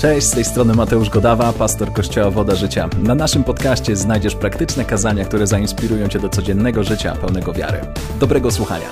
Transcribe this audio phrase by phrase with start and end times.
[0.00, 2.88] Cześć, z tej strony Mateusz Godawa, pastor Kościoła Woda Życia.
[3.02, 7.80] Na naszym podcaście znajdziesz praktyczne kazania, które zainspirują Cię do codziennego życia pełnego wiary.
[8.20, 8.86] Dobrego słuchania.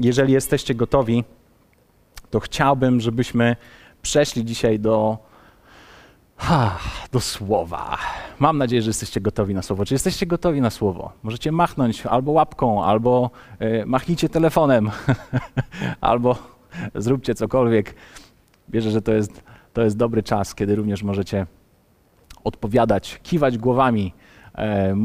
[0.00, 1.24] Jeżeli jesteście gotowi,
[2.30, 3.56] to chciałbym, żebyśmy
[4.02, 5.18] przeszli dzisiaj do,
[6.36, 6.78] ha,
[7.12, 7.98] do słowa.
[8.38, 9.84] Mam nadzieję, że jesteście gotowi na słowo.
[9.84, 11.12] Czy jesteście gotowi na słowo?
[11.22, 13.30] Możecie machnąć albo łapką, albo
[13.62, 14.90] y, machnijcie telefonem,
[16.00, 16.52] albo
[16.94, 17.94] zróbcie cokolwiek.
[18.68, 19.42] Wierzę, że to jest,
[19.72, 21.46] to jest dobry czas, kiedy również możecie
[22.44, 24.14] odpowiadać, kiwać głowami,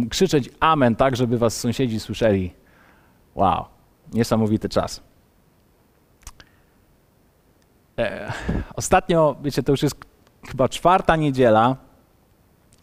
[0.10, 2.54] krzyczeć amen, tak, żeby was sąsiedzi słyszeli.
[3.36, 3.66] Wow,
[4.14, 5.04] niesamowity czas.
[8.00, 8.34] E,
[8.76, 9.96] ostatnio, wiecie, to już jest
[10.48, 11.76] chyba czwarta niedziela,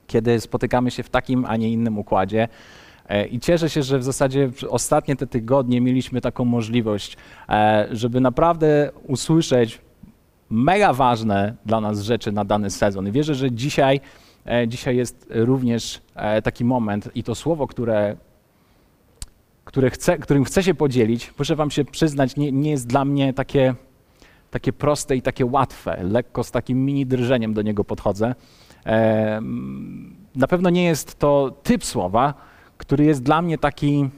[0.06, 2.48] kiedy spotykamy się w takim, a nie innym układzie.
[3.08, 7.16] E, I cieszę się, że w zasadzie ostatnie te tygodnie mieliśmy taką możliwość,
[7.48, 9.80] e, żeby naprawdę usłyszeć
[10.50, 13.09] mega ważne dla nas rzeczy na dany sezon.
[13.09, 14.01] I wierzę, że dzisiaj,
[14.46, 16.01] e, dzisiaj jest również
[16.45, 18.16] taki moment i to słowo, które,
[19.64, 23.32] które chcę, którym chcę się podzielić, muszę Wam się przyznać, nie, nie jest dla mnie
[23.32, 23.74] takie,
[24.51, 25.98] takie proste i takie łatwe.
[26.02, 28.34] Lekko z takim mini drżeniem do niego podchodzę.
[30.34, 32.34] Na pewno nie jest to typ słowa,
[32.78, 34.08] który jest dla mnie taki,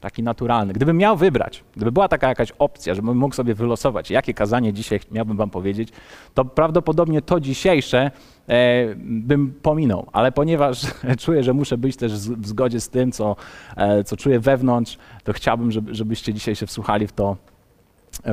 [0.00, 0.72] taki naturalny.
[0.72, 5.00] Gdybym miał wybrać, gdyby była taka jakaś opcja, żebym mógł sobie wylosować, jakie kazanie dzisiaj
[5.10, 5.88] miałbym wam powiedzieć,
[6.34, 8.10] to prawdopodobnie to dzisiejsze
[8.48, 10.06] e, bym pominął.
[10.12, 10.86] Ale ponieważ
[11.24, 13.36] czuję, że muszę być też w zgodzie z tym, co,
[13.76, 17.36] e, co czuję wewnątrz, to chciałbym, żeby, żebyście dzisiaj się wsłuchali w to,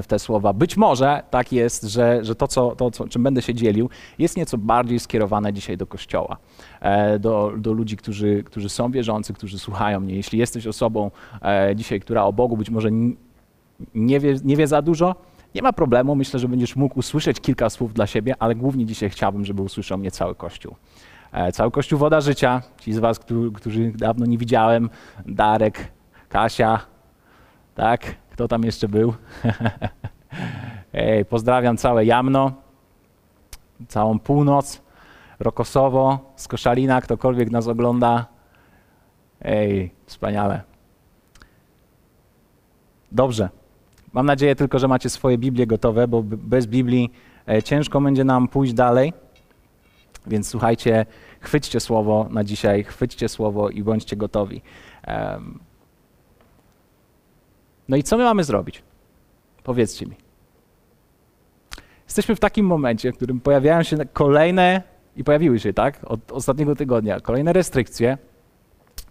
[0.03, 0.53] w te słowa.
[0.53, 4.37] Być może tak jest, że, że to, co, to co, czym będę się dzielił, jest
[4.37, 6.37] nieco bardziej skierowane dzisiaj do Kościoła,
[6.81, 10.15] e, do, do ludzi, którzy, którzy są wierzący, którzy słuchają mnie.
[10.15, 12.89] Jeśli jesteś osobą e, dzisiaj, która o Bogu być może
[13.95, 15.15] nie wie, nie wie za dużo,
[15.55, 16.15] nie ma problemu.
[16.15, 19.97] Myślę, że będziesz mógł usłyszeć kilka słów dla siebie, ale głównie dzisiaj chciałbym, żeby usłyszał
[19.97, 20.75] mnie cały Kościół.
[21.31, 22.61] E, cały Kościół Woda Życia.
[22.81, 23.19] Ci z Was,
[23.55, 24.89] którzy, dawno nie widziałem,
[25.25, 25.91] Darek,
[26.29, 26.79] Kasia,
[27.75, 28.15] tak?
[28.39, 29.13] Kto tam jeszcze był?
[30.93, 32.51] Ej, pozdrawiam całe Jamno,
[33.87, 34.81] całą północ,
[35.39, 38.25] Rokosowo, z Koszalina, ktokolwiek nas ogląda.
[39.41, 40.61] Ej, wspaniale.
[43.11, 43.49] Dobrze.
[44.13, 47.11] Mam nadzieję tylko, że macie swoje Biblie gotowe, bo bez Biblii
[47.47, 49.13] e, ciężko będzie nam pójść dalej.
[50.27, 51.05] Więc słuchajcie,
[51.39, 54.61] chwyćcie słowo na dzisiaj, chwyćcie słowo i bądźcie gotowi.
[57.89, 58.83] No i co my mamy zrobić?
[59.63, 60.15] Powiedzcie mi.
[62.05, 64.83] Jesteśmy w takim momencie, w którym pojawiają się kolejne,
[65.15, 68.17] i pojawiły się, tak, od ostatniego tygodnia, kolejne restrykcje,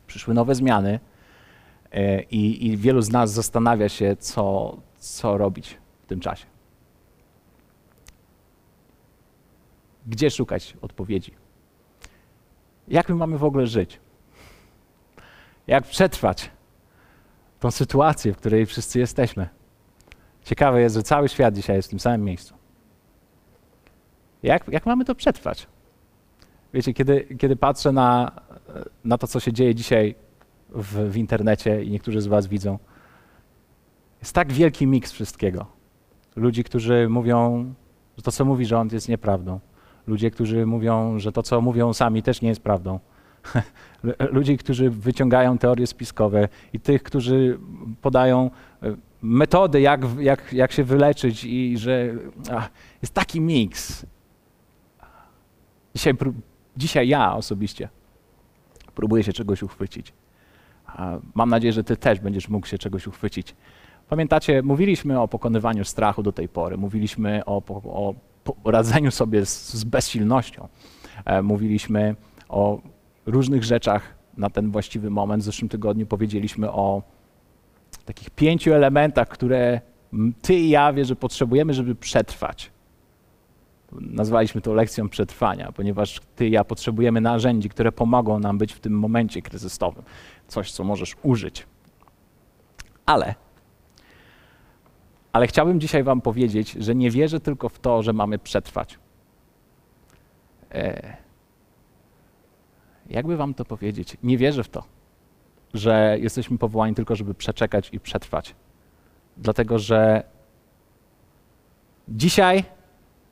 [0.07, 1.01] przyszły nowe zmiany
[1.93, 6.47] e, i, i wielu z nas zastanawia się, co, co robić w tym czasie.
[10.07, 11.33] Gdzie szukać odpowiedzi?
[12.89, 14.01] Jak my mamy w ogóle żyć?
[15.67, 16.51] Jak przetrwać
[17.61, 19.49] tą sytuację, w której wszyscy jesteśmy.
[20.45, 22.55] Ciekawe jest, że cały świat dzisiaj jest w tym samym miejscu.
[24.43, 25.67] Jak, jak mamy to przetrwać?
[26.75, 28.33] Wiecie, kiedy, kiedy patrzę na,
[29.05, 30.15] na to, co się dzieje dzisiaj
[30.71, 32.79] w, w internecie i niektórzy z Was widzą,
[34.21, 35.67] jest tak wielki miks wszystkiego.
[36.37, 37.75] Ludzi, którzy mówią,
[38.17, 39.61] że to, co mówi rząd, jest nieprawdą.
[40.07, 43.01] Ludzie, którzy mówią, że to, co mówią sami, też nie jest prawdą.
[44.33, 47.59] Ludzi, którzy wyciągają teorie spiskowe i tych, którzy
[48.03, 48.51] podają
[48.83, 52.15] e, metody, jak, jak, jak się wyleczyć i że
[52.53, 52.71] ach,
[53.03, 54.07] jest taki miks.
[55.95, 56.15] Dzisiaj,
[56.77, 57.89] dzisiaj ja osobiście
[58.99, 60.13] próbuję się czegoś uchwycić.
[61.35, 63.55] Mam nadzieję, że ty też będziesz mógł się czegoś uchwycić.
[64.09, 68.15] Pamiętacie, mówiliśmy o pokonywaniu strachu do tej pory, mówiliśmy o, o,
[68.65, 70.69] o radzeniu sobie z, z bezsilnością,
[71.25, 72.17] e, mówiliśmy
[72.49, 72.81] o
[73.29, 75.43] różnych rzeczach na ten właściwy moment.
[75.43, 77.03] W zeszłym tygodniu powiedzieliśmy o
[78.05, 79.81] takich pięciu elementach, które
[80.43, 82.71] ty i ja wie, że potrzebujemy, żeby przetrwać.
[83.93, 88.81] Nazwaliśmy to lekcją przetrwania, ponieważ ty i ja potrzebujemy narzędzi, które pomogą nam być w
[88.81, 90.03] tym momencie kryzysowym.
[90.49, 91.67] Coś, co możesz użyć.
[93.07, 93.35] Ale,
[95.33, 98.99] ale chciałbym dzisiaj wam powiedzieć, że nie wierzę tylko w to, że mamy przetrwać.
[100.73, 101.28] E
[103.11, 104.85] jakby wam to powiedzieć, nie wierzę w to,
[105.75, 108.55] że jesteśmy powołani tylko, żeby przeczekać i przetrwać.
[109.37, 110.23] Dlatego, że
[112.09, 112.65] dzisiaj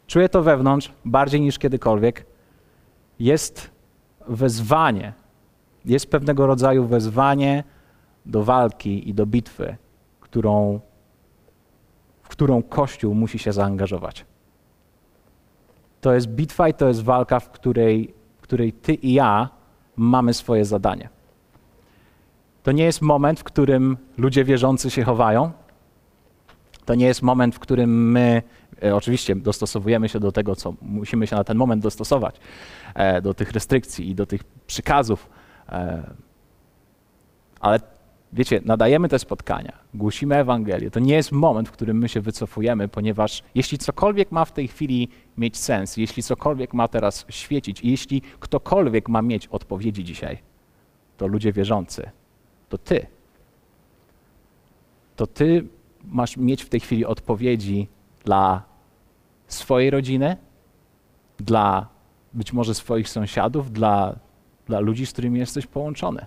[0.06, 2.26] czuję to wewnątrz bardziej niż kiedykolwiek.
[3.18, 3.70] Jest
[4.28, 5.12] wezwanie,
[5.84, 7.64] jest pewnego rodzaju wezwanie
[8.26, 9.76] do walki i do bitwy,
[10.20, 10.80] którą,
[12.22, 14.24] którą Kościół musi się zaangażować.
[16.00, 19.55] To jest bitwa i to jest walka, w której, w której ty i ja
[19.96, 21.08] mamy swoje zadanie.
[22.62, 25.52] To nie jest moment, w którym ludzie wierzący się chowają.
[26.84, 28.42] To nie jest moment, w którym my
[28.82, 32.36] e, oczywiście dostosowujemy się do tego, co musimy się na ten moment dostosować,
[32.94, 35.28] e, do tych restrykcji i do tych przykazów.
[35.68, 36.02] E,
[37.60, 37.80] ale
[38.32, 40.90] wiecie, nadajemy te spotkania, głosimy Ewangelię.
[40.90, 44.68] To nie jest moment, w którym my się wycofujemy, ponieważ jeśli cokolwiek ma w tej
[44.68, 50.38] chwili mieć sens, jeśli cokolwiek ma teraz świecić jeśli ktokolwiek ma mieć odpowiedzi dzisiaj,
[51.16, 52.10] to ludzie wierzący,
[52.68, 53.06] to ty.
[55.16, 55.66] To ty
[56.04, 57.88] masz mieć w tej chwili odpowiedzi
[58.24, 58.62] dla
[59.48, 60.36] swojej rodziny,
[61.38, 61.88] dla
[62.34, 64.16] być może swoich sąsiadów, dla,
[64.66, 66.26] dla ludzi, z którymi jesteś połączony.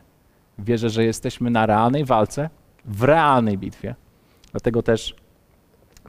[0.59, 2.49] Wierzę, że jesteśmy na realnej walce,
[2.85, 3.95] w realnej bitwie.
[4.51, 5.15] Dlatego też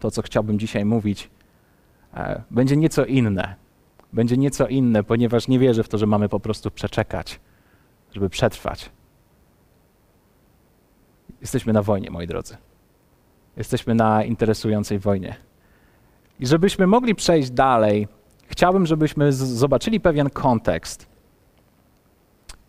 [0.00, 1.30] to, co chciałbym dzisiaj mówić,
[2.14, 3.54] e, będzie nieco inne.
[4.12, 7.40] Będzie nieco inne, ponieważ nie wierzę w to, że mamy po prostu przeczekać,
[8.12, 8.90] żeby przetrwać.
[11.40, 12.56] Jesteśmy na wojnie, moi drodzy.
[13.56, 15.36] Jesteśmy na interesującej wojnie.
[16.40, 18.08] I żebyśmy mogli przejść dalej,
[18.46, 21.09] chciałbym, żebyśmy zobaczyli pewien kontekst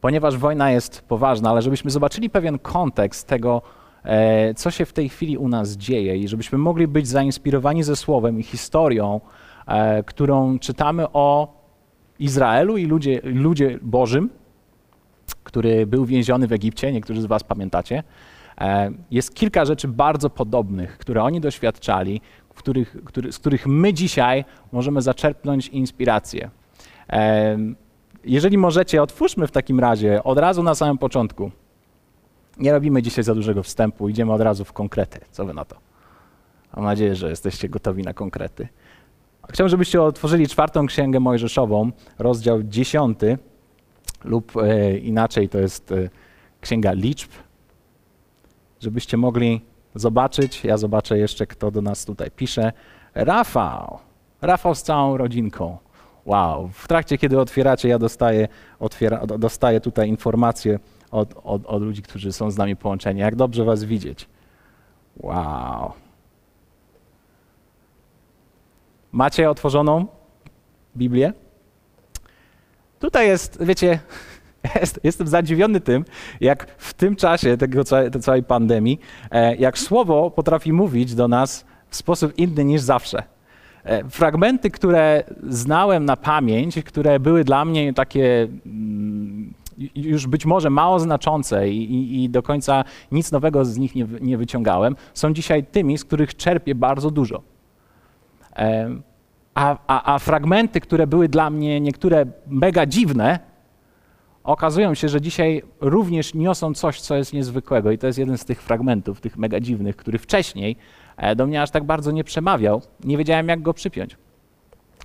[0.02, 3.62] ponieważ wojna jest poważna, ale żebyśmy zobaczyli pewien kontekst tego,
[4.04, 7.96] e, co się w tej chwili u nas dzieje i żebyśmy mogli być zainspirowani ze
[7.96, 9.22] słowem i historią,
[9.68, 11.54] e, którą czytamy o
[12.20, 14.30] Izraelu i ludzie, ludzie Bożym,
[15.44, 18.04] który był więziony w Egipcie, niektórzy z Was pamiętacie.
[18.62, 22.22] E, jest kilka rzeczy bardzo podobnych, które oni doświadczali,
[22.56, 26.50] których, który, z których my dzisiaj możemy zaczerpnąć inspirację.
[28.24, 31.52] Jeżeli możecie, otwórzmy w takim razie od razu na samym początku.
[32.58, 35.20] Nie robimy dzisiaj za dużego wstępu, idziemy od razu w konkrety.
[35.32, 35.76] Co wy na to?
[36.76, 38.68] Mam nadzieję, że jesteście gotowi na konkrety.
[39.50, 43.38] Chciałbym, żebyście otworzyli czwartą księgę Mojżeszową, rozdział dziesiąty,
[44.24, 46.10] lub e, inaczej to jest e,
[46.62, 47.32] księga liczb,
[48.80, 49.62] żebyście mogli
[49.96, 50.64] zobaczyć.
[50.64, 52.72] Ja zobaczę jeszcze, kto do nas tutaj pisze.
[53.16, 54.00] Rafał.
[54.42, 55.78] Rafał z całą rodzinką.
[56.26, 58.48] Wow, w trakcie, kiedy otwieracie, ja dostaję,
[58.80, 60.80] otwiera, dostaję tutaj informacje
[61.12, 63.20] od, od, od ludzi, którzy są z nami połączeni.
[63.20, 64.28] Jak dobrze Was widzieć.
[65.18, 65.94] Wow.
[69.12, 70.06] Macie otworzoną
[70.98, 71.34] Biblię?
[73.00, 74.00] Tutaj jest, wiecie,
[74.82, 76.06] jest, jestem zadziwiony tym,
[76.42, 79.00] jak w tym czasie tego, tej całej pandemii,
[79.32, 83.24] e, jak słowo potrafi mówić do nas w sposób inny niż zawsze.
[83.84, 89.54] E, fragmenty, które znałem na pamięć, które były dla mnie takie mm,
[89.96, 94.38] już być może mało znaczące i, i, do końca nic nowego z nich nie, nie,
[94.38, 97.42] wyciągałem, są dzisiaj tymi, z których czerpię bardzo dużo.
[98.56, 98.90] E,
[99.56, 103.40] a, a, a fragmenty, które były dla mnie niektóre mega dziwne,
[104.44, 107.92] okazują się, że dzisiaj również niosą coś, co jest niezwykłego.
[107.92, 110.76] I to jest jeden z tych fragmentów, tych mega dziwnych, który wcześniej
[111.36, 112.82] do mnie aż tak bardzo nie przemawiał.
[113.04, 114.18] Nie wiedziałem, jak go przypiąć.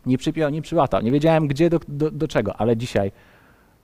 [0.06, 1.02] Nie przypiął, nie przyłatał.
[1.02, 3.12] Nie wiedziałem, gdzie, do, do, do czego, ale dzisiaj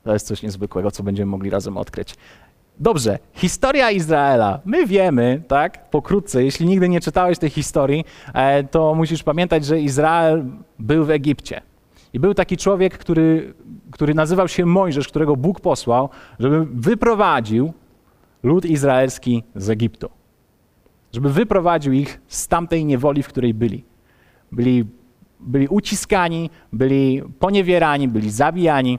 [0.04, 2.14] to jest coś niezwykłego, co będziemy mogli razem odkryć.
[2.78, 4.60] Dobrze, historia Izraela.
[4.64, 9.80] My wiemy, tak, pokrótce, jeśli nigdy nie czytałeś tej historii, e, to musisz pamiętać, że
[9.80, 10.44] Izrael
[10.78, 11.60] był w Egipcie.
[12.12, 13.54] I był taki człowiek, który,
[13.90, 16.08] który nazywał się Mojżesz, którego Bóg posłał,
[16.38, 17.72] żeby wyprowadził
[18.42, 20.21] lud izraelski z Egiptu
[21.12, 23.84] żeby wyprowadził ich z tamtej niewoli, w której byli.
[24.52, 24.84] Byli,
[25.40, 28.98] byli uciskani, byli poniewierani, byli zabijani,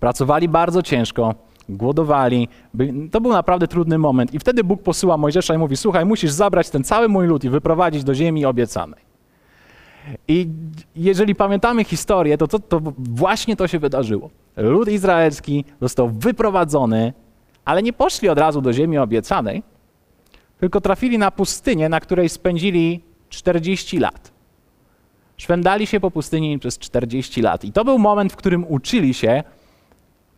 [0.00, 1.34] pracowali bardzo ciężko,
[1.68, 2.48] głodowali.
[2.74, 4.34] Byli, to był naprawdę trudny moment.
[4.34, 7.50] I wtedy Bóg posyła Mojżesza i mówi: Słuchaj, musisz zabrać ten cały mój lud i
[7.50, 9.10] wyprowadzić do ziemi obiecanej.
[10.28, 10.48] I
[10.96, 14.30] jeżeli pamiętamy historię, to, to, to właśnie to się wydarzyło.
[14.56, 17.12] Lud izraelski został wyprowadzony,
[17.64, 19.62] ale nie poszli od razu do ziemi obiecanej,
[20.60, 24.32] tylko trafili na pustynię, na której spędzili 40 lat.
[25.36, 27.64] Szwendali się po pustyni przez 40 lat.
[27.64, 29.42] I to był moment, w którym uczyli się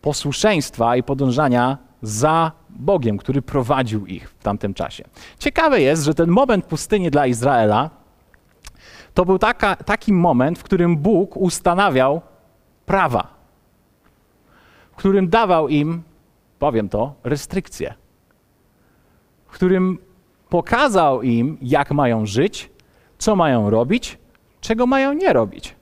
[0.01, 5.03] posłuszeństwa i podążania za Bogiem, który prowadził ich w tamtym czasie.
[5.39, 7.89] Ciekawe jest, że ten moment pustyni dla Izraela
[9.13, 12.21] to był taka, taki moment, w którym Bóg ustanawiał
[12.85, 13.27] prawa,
[14.91, 16.03] w którym dawał im,
[16.59, 17.93] powiem to, restrykcje,
[19.47, 19.97] w którym
[20.53, 22.69] pokazał im, jak mają żyć,
[23.17, 24.17] co mają robić,
[24.61, 25.75] czego mają nie robić.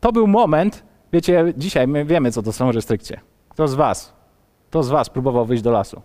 [0.00, 3.20] To był moment, wiecie, dzisiaj my wiemy, co to są restrykcje.
[3.48, 4.12] Kto z was,
[4.70, 6.02] kto z was próbował wyjść do lasu?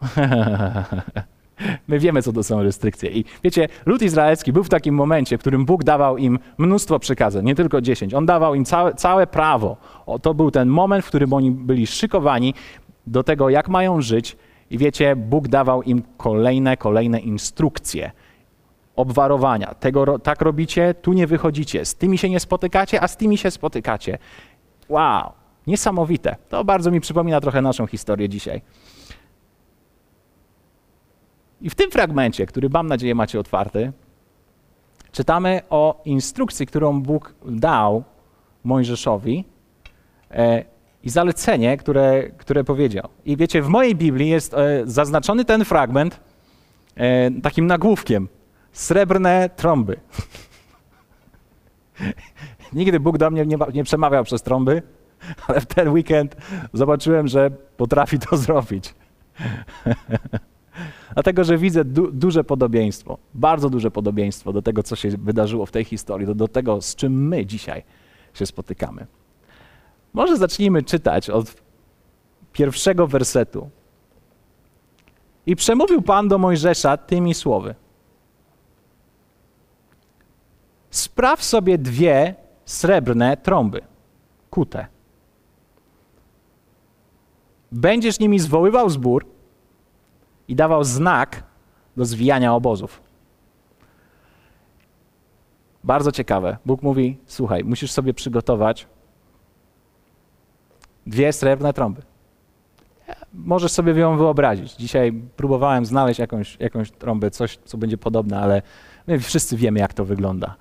[1.88, 3.10] My wiemy, co to są restrykcje.
[3.10, 7.44] I wiecie, lud izraelski był w takim momencie, w którym Bóg dawał im mnóstwo przykazań,
[7.44, 8.14] nie tylko dziesięć.
[8.14, 9.76] On dawał im całe, całe prawo.
[10.06, 12.54] O, to był ten moment, w którym oni byli szykowani
[13.06, 14.36] do tego, jak mają żyć.
[14.70, 18.10] I wiecie, Bóg dawał im kolejne, kolejne instrukcje
[18.96, 19.74] obwarowania.
[19.74, 21.84] Tego, tak robicie, tu nie wychodzicie.
[21.84, 24.18] Z tymi się nie spotykacie, a z tymi się spotykacie.
[24.88, 25.32] Wow,
[25.66, 26.36] niesamowite.
[26.48, 28.62] To bardzo mi przypomina trochę naszą historię dzisiaj.
[31.60, 33.92] I w tym fragmencie, który mam nadzieję macie otwarty,
[35.12, 38.04] czytamy o instrukcji, którą Bóg dał
[38.64, 39.44] Mojżeszowi
[40.30, 40.64] e,
[41.06, 43.08] i zalecenie, które, które powiedział.
[43.24, 46.20] I wiecie, w mojej Biblii jest e, zaznaczony ten fragment
[46.96, 48.28] e, takim nagłówkiem.
[48.72, 50.00] Srebrne trąby.
[52.72, 54.82] Nigdy Bóg do mnie nie, nie przemawiał przez trąby,
[55.46, 56.36] ale w ten weekend
[56.72, 58.94] zobaczyłem, że potrafi to zrobić.
[61.14, 65.70] Dlatego, że widzę du duże podobieństwo, bardzo duże podobieństwo do tego, co się wydarzyło w
[65.70, 67.82] tej historii, do, do tego, z czym my dzisiaj
[68.34, 69.06] się spotykamy.
[70.16, 71.54] Może zacznijmy czytać od
[72.52, 73.70] pierwszego wersetu.
[75.46, 77.74] I przemówił Pan do Mojżesza tymi słowy.
[80.90, 83.80] Spraw sobie dwie srebrne trąby,
[84.50, 84.86] kute.
[87.72, 89.26] Będziesz nimi zwoływał zbór
[90.48, 91.42] i dawał znak
[91.96, 93.00] do zwijania obozów.
[95.84, 96.56] Bardzo ciekawe.
[96.66, 98.86] Bóg mówi: Słuchaj, musisz sobie przygotować
[101.06, 102.02] dwie srebrne trąby.
[103.34, 104.72] Możesz sobie ją wyobrazić.
[104.72, 108.62] Dzisiaj próbowałem znaleźć jakąś, jakąś trąbę, coś, co będzie podobne, ale
[109.06, 110.56] my wszyscy wiemy, jak to wygląda.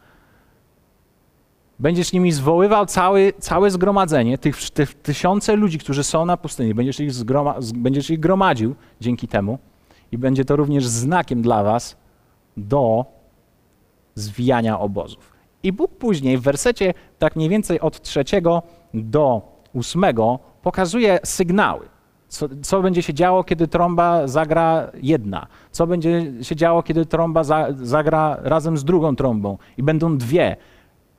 [1.80, 6.74] Będziesz nimi zwoływał cały, całe zgromadzenie, tych, tych tysiące ludzi, którzy są na pustyni.
[6.74, 9.60] Będziesz ich, zgroma, będziesz ich gromadził dzięki temu
[10.12, 11.98] i będzie to również znakiem dla was
[12.58, 13.06] do
[14.16, 15.34] zwijania obozów.
[15.64, 21.90] I Bóg później w wersecie tak mniej więcej od trzeciego do ósmego pokazuje sygnały.
[22.28, 25.48] Co, co, będzie się działo, kiedy trąba zagra jedna?
[25.72, 29.58] Co będzie się działo, kiedy trąba za, zagra razem z drugą trąbą?
[29.78, 30.56] I będą dwie.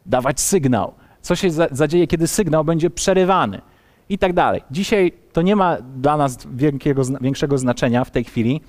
[0.06, 0.92] Dawać sygnał.
[1.20, 3.60] Co się za, zadzieje, kiedy sygnał będzie przerywany?
[4.08, 4.62] I tak dalej.
[4.70, 8.60] Dzisiaj to nie ma dla nas wielkiego, większego znaczenia w tej chwili,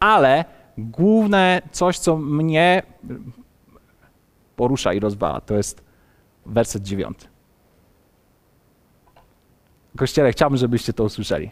[0.00, 0.44] ale
[0.78, 2.82] główne coś, co mnie
[4.56, 5.84] porusza i rozwala, to jest
[6.46, 7.31] werset dziewiąty.
[9.96, 11.50] Kościele, chciałbym, żebyście to usłyszeli.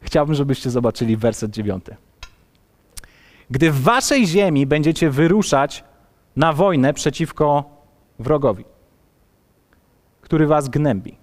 [0.00, 1.96] Chciałbym, żebyście zobaczyli werset dziewiąty.
[3.50, 5.84] Gdy w waszej ziemi będziecie wyruszać
[6.36, 7.64] na wojnę przeciwko
[8.18, 8.64] wrogowi,
[10.20, 11.16] który was gnębi,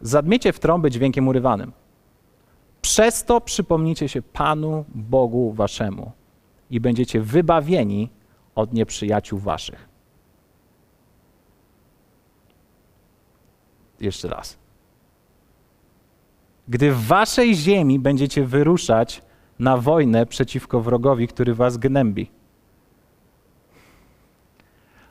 [0.00, 1.72] zadmiecie w trąby dźwiękiem urywanym
[2.86, 6.12] przez to przypomnijcie się Panu Bogu waszemu
[6.70, 8.10] i będziecie wybawieni
[8.54, 9.85] od nieprzyjaciół waszych.
[14.00, 14.58] Jeszcze raz.
[16.68, 19.22] Gdy w waszej ziemi będziecie wyruszać
[19.58, 22.30] na wojnę przeciwko wrogowi, który was gnębi.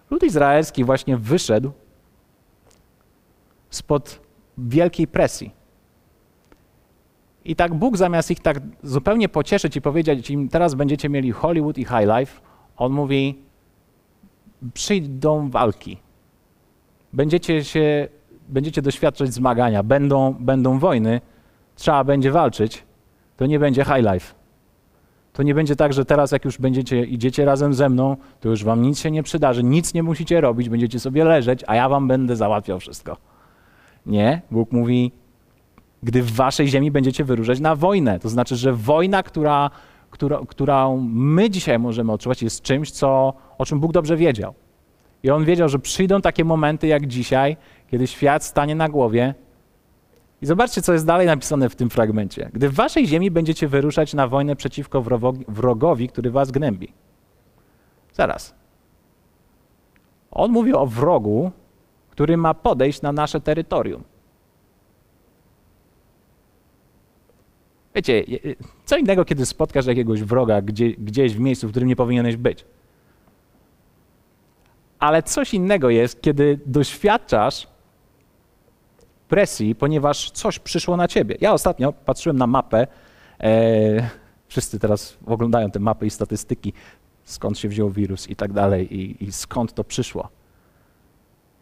[0.10, 1.72] Lud izraelski właśnie wyszedł
[3.70, 4.20] spod
[4.58, 5.52] wielkiej presji
[7.46, 11.78] i tak Bóg zamiast ich tak zupełnie pocieszyć i powiedzieć im, teraz będziecie mieli Hollywood
[11.78, 12.42] i High Life,
[12.78, 13.40] on mówi,
[14.74, 15.98] przyjdą walki.
[17.14, 18.08] Będziecie się,
[18.48, 21.22] będziecie doświadczać zmagania, będą, będą wojny,
[21.76, 22.84] trzeba będzie walczyć,
[23.38, 24.36] to nie będzie High Life.
[25.34, 28.64] To nie będzie tak, że teraz jak już będziecie, idziecie razem ze mną, to już
[28.64, 32.08] wam nic się nie przydarzy, nic nie musicie robić, będziecie sobie leżeć, a ja wam
[32.08, 33.18] będę załatwiał wszystko.
[34.06, 35.12] Nie, Bóg mówi,
[36.04, 38.20] gdy w waszej ziemi będziecie wyróżać na wojnę.
[38.20, 39.70] To znaczy, że wojna, która,
[40.10, 44.54] która, którą my dzisiaj możemy odczuwać, jest czymś, co, o czym Bóg dobrze wiedział.
[45.26, 49.34] I on wiedział, że przyjdą takie momenty jak dzisiaj, kiedy świat stanie na głowie.
[50.42, 52.50] I zobaczcie, co jest dalej napisane w tym fragmencie.
[52.54, 55.04] Gdy w waszej ziemi będziecie wyruszać na wojnę przeciwko
[55.48, 56.94] wrogowi, który was gnębi.
[58.14, 58.56] Zaraz.
[60.32, 61.52] On mówi o wrogu,
[62.10, 64.04] który ma podejść na nasze terytorium.
[67.96, 68.24] Wiecie,
[68.86, 72.66] co innego, kiedy spotkasz jakiegoś wroga gdzie, gdzieś w miejscu, w którym nie powinieneś być.
[75.06, 77.68] Ale coś innego jest, kiedy doświadczasz
[79.28, 81.38] presji, ponieważ coś przyszło na ciebie.
[81.42, 82.88] Ja ostatnio patrzyłem na mapę.
[83.40, 84.10] E,
[84.48, 86.74] wszyscy teraz oglądają te mapy i statystyki,
[87.24, 90.30] skąd się wziął wirus i tak dalej, i, i skąd to przyszło.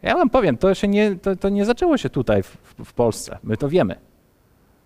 [0.02, 3.38] Ja wam powiem, to, się nie, to, to nie zaczęło się tutaj w, w Polsce.
[3.42, 3.96] My to wiemy.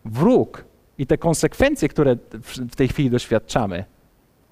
[0.04, 0.64] Wróg
[0.98, 2.16] I te konsekwencje, które
[2.70, 3.84] w tej chwili doświadczamy,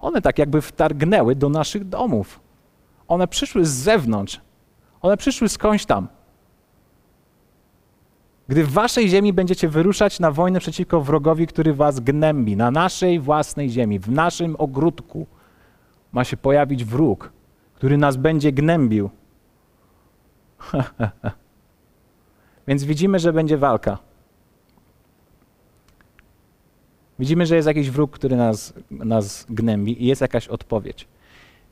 [0.00, 2.46] one tak jakby wtargnęły do naszych domów.
[3.08, 4.40] One przyszły z zewnątrz.
[5.02, 6.08] One przyszły skądś tam.
[8.48, 13.20] Gdy w waszej ziemi będziecie wyruszać na wojnę przeciwko wrogowi, który was gnębi, na naszej
[13.20, 15.26] własnej ziemi, w naszym ogródku,
[16.12, 17.32] ma się pojawić wróg,
[17.75, 19.10] który nas będzie gnębił.
[22.68, 23.98] Więc widzimy, że będzie walka.
[27.18, 31.08] Widzimy, że jest jakiś wróg, który nas, nas gnębi i jest jakaś odpowiedź.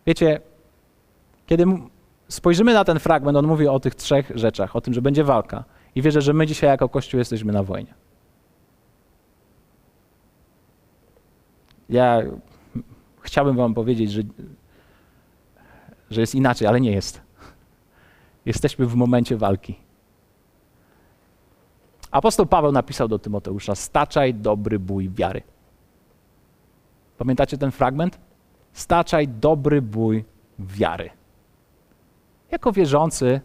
[0.06, 0.40] Wiecie,
[1.46, 1.64] kiedy
[2.28, 5.64] spojrzymy na ten fragment, on mówi o tych trzech rzeczach, o tym, że będzie walka.
[5.94, 7.94] I wierzę, że my dzisiaj jako Kościół jesteśmy na wojnie.
[11.88, 12.22] Ja
[13.20, 14.22] chciałbym wam powiedzieć, że,
[16.10, 17.20] że jest inaczej, ale nie jest.
[18.46, 19.74] Jesteśmy w momencie walki.
[22.10, 25.42] Apostoł Paweł napisał do Tymoteusza: Staczaj dobry bój wiary.
[27.18, 28.18] Pamiętacie ten fragment?
[28.72, 30.24] Staczaj dobry bój
[30.58, 31.10] wiary.
[32.54, 33.40] Jako wierzący,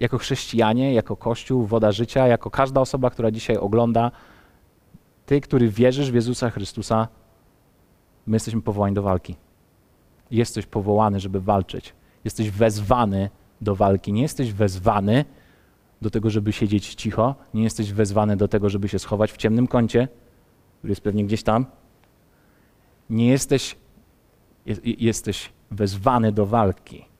[0.00, 4.10] jako chrześcijanie, jako Kościół, woda życia, jako każda osoba, która dzisiaj ogląda,
[5.26, 7.08] ty, który wierzysz w Jezusa Chrystusa,
[8.26, 9.36] my jesteśmy powołani do walki.
[10.30, 11.94] Jesteś powołany, żeby walczyć.
[12.24, 13.30] Jesteś wezwany
[13.60, 14.12] do walki.
[14.12, 15.24] Nie jesteś wezwany
[16.02, 17.34] do tego, żeby siedzieć cicho.
[17.54, 20.08] Nie jesteś wezwany do tego, żeby się schować w ciemnym kącie,
[20.78, 21.66] który jest pewnie gdzieś tam.
[23.10, 23.76] Nie jesteś,
[24.84, 27.15] jesteś wezwany do walki.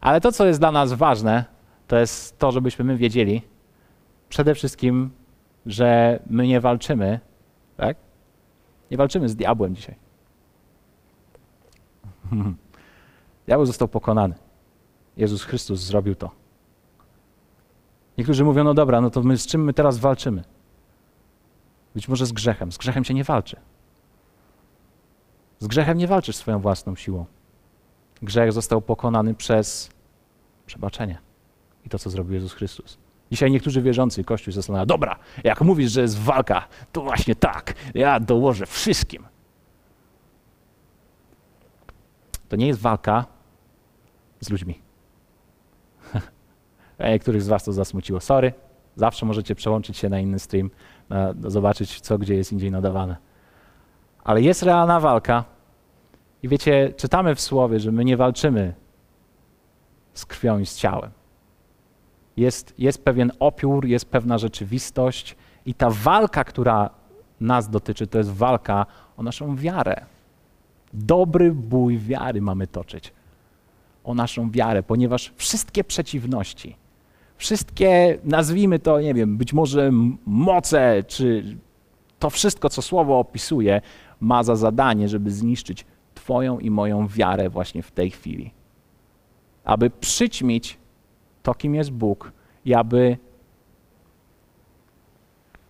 [0.00, 1.44] Ale to, co jest dla nas ważne,
[1.86, 3.42] to jest to, żebyśmy my wiedzieli
[4.28, 5.10] przede wszystkim,
[5.66, 7.20] że my nie walczymy,
[7.76, 7.96] tak?
[8.90, 9.94] Nie walczymy z diabłem dzisiaj.
[13.46, 14.34] Diabeł został pokonany.
[15.16, 16.30] Jezus Chrystus zrobił to.
[18.18, 20.44] Niektórzy mówią, no dobra, no to my z czym my teraz walczymy?
[21.94, 22.72] Być może z grzechem.
[22.72, 23.56] Z grzechem się nie walczy.
[25.58, 27.24] Z grzechem nie walczysz swoją własną siłą.
[28.22, 29.90] Grzech został pokonany przez
[30.66, 31.18] przebaczenie
[31.86, 32.98] i to, co zrobił Jezus Chrystus.
[33.30, 38.20] Dzisiaj niektórzy wierzący, Kościół zastanawia, dobra, jak mówisz, że jest walka, to właśnie tak, ja
[38.20, 39.24] dołożę wszystkim.
[42.48, 43.24] To nie jest walka
[44.40, 44.80] z ludźmi.
[46.98, 48.20] Niektórych z was to zasmuciło.
[48.20, 48.52] Sorry,
[48.96, 50.70] zawsze możecie przełączyć się na inny stream,
[51.40, 53.16] zobaczyć, co gdzie jest indziej nadawane.
[54.24, 55.44] Ale jest realna walka.
[56.42, 58.74] I wiecie, czytamy w słowie, że my nie walczymy
[60.14, 61.10] z krwią i z ciałem.
[62.36, 65.36] Jest, jest pewien opiór, jest pewna rzeczywistość,
[65.68, 66.90] i ta walka, która
[67.40, 70.04] nas dotyczy, to jest walka o naszą wiarę.
[70.92, 73.12] Dobry bój wiary mamy toczyć.
[74.04, 76.76] O naszą wiarę, ponieważ wszystkie przeciwności,
[77.36, 79.90] wszystkie, nazwijmy to, nie wiem, być może
[80.26, 81.56] moce, czy
[82.18, 83.80] to wszystko, co słowo opisuje,
[84.20, 85.84] ma za zadanie, żeby zniszczyć
[86.28, 88.50] Twoją i moją wiarę właśnie w tej chwili.
[89.64, 90.78] Aby przyćmić
[91.42, 92.32] to, kim jest Bóg
[92.64, 93.16] i aby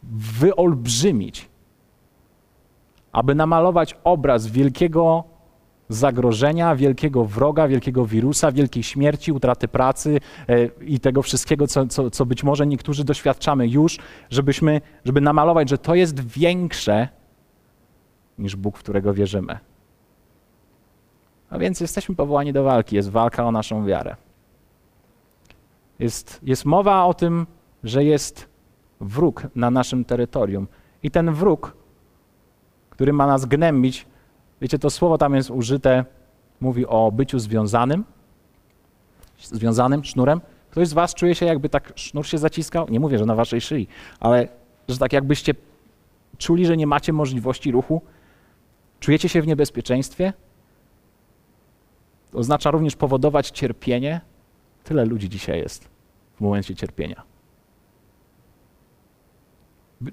[0.03, 1.49] wyolbrzymić,
[3.13, 5.25] aby namalować obraz wielkiego
[5.89, 12.11] zagrożenia, wielkiego wroga, wielkiego wirusa, wielkiej śmierci, utraty pracy e, i tego wszystkiego, co, co,
[12.11, 13.99] co być może niektórzy doświadczamy już,
[14.31, 17.09] żebyśmy, żeby namalować, że to jest większe
[18.39, 19.59] niż Bóg, w którego wierzymy.
[21.51, 24.17] A więc jesteśmy powołani do walki, jest walka o naszą wiarę.
[25.99, 27.47] Jest, jest mowa o tym,
[27.85, 28.49] że jest
[29.01, 30.69] wróg na naszym terytorium.
[31.03, 31.77] I ten wróg,
[32.91, 34.07] który ma nas gnębić,
[34.61, 36.05] Wiecie, to słowo tam jest użyte,
[36.61, 38.05] mówi o byciu związanym,
[39.39, 40.41] związanym sznurem.
[40.71, 42.87] Ktoś z was czuje się, jakby tak sznur się zaciskał?
[42.89, 43.89] Nie mówię, że na waszej szyi,
[44.21, 44.49] ale
[44.89, 45.55] że tak jakbyście
[46.39, 48.03] czuli, że nie macie możliwości ruchu?
[49.01, 50.33] Czujecie się w niebezpieczeństwie?
[52.33, 54.21] Oznacza również powodować cierpienie.
[54.85, 55.89] Tyle ludzi dzisiaj jest
[56.37, 57.23] w momencie cierpienia.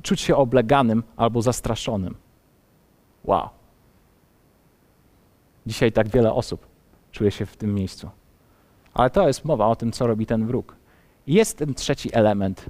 [0.01, 2.15] Czuć się obleganym albo zastraszonym.
[3.23, 3.49] Wow.
[5.65, 6.67] Dzisiaj tak wiele osób
[7.11, 8.09] czuje się w tym miejscu.
[8.93, 10.75] Ale to jest mowa o tym, co robi ten wróg.
[11.27, 12.65] Jest ten trzeci element.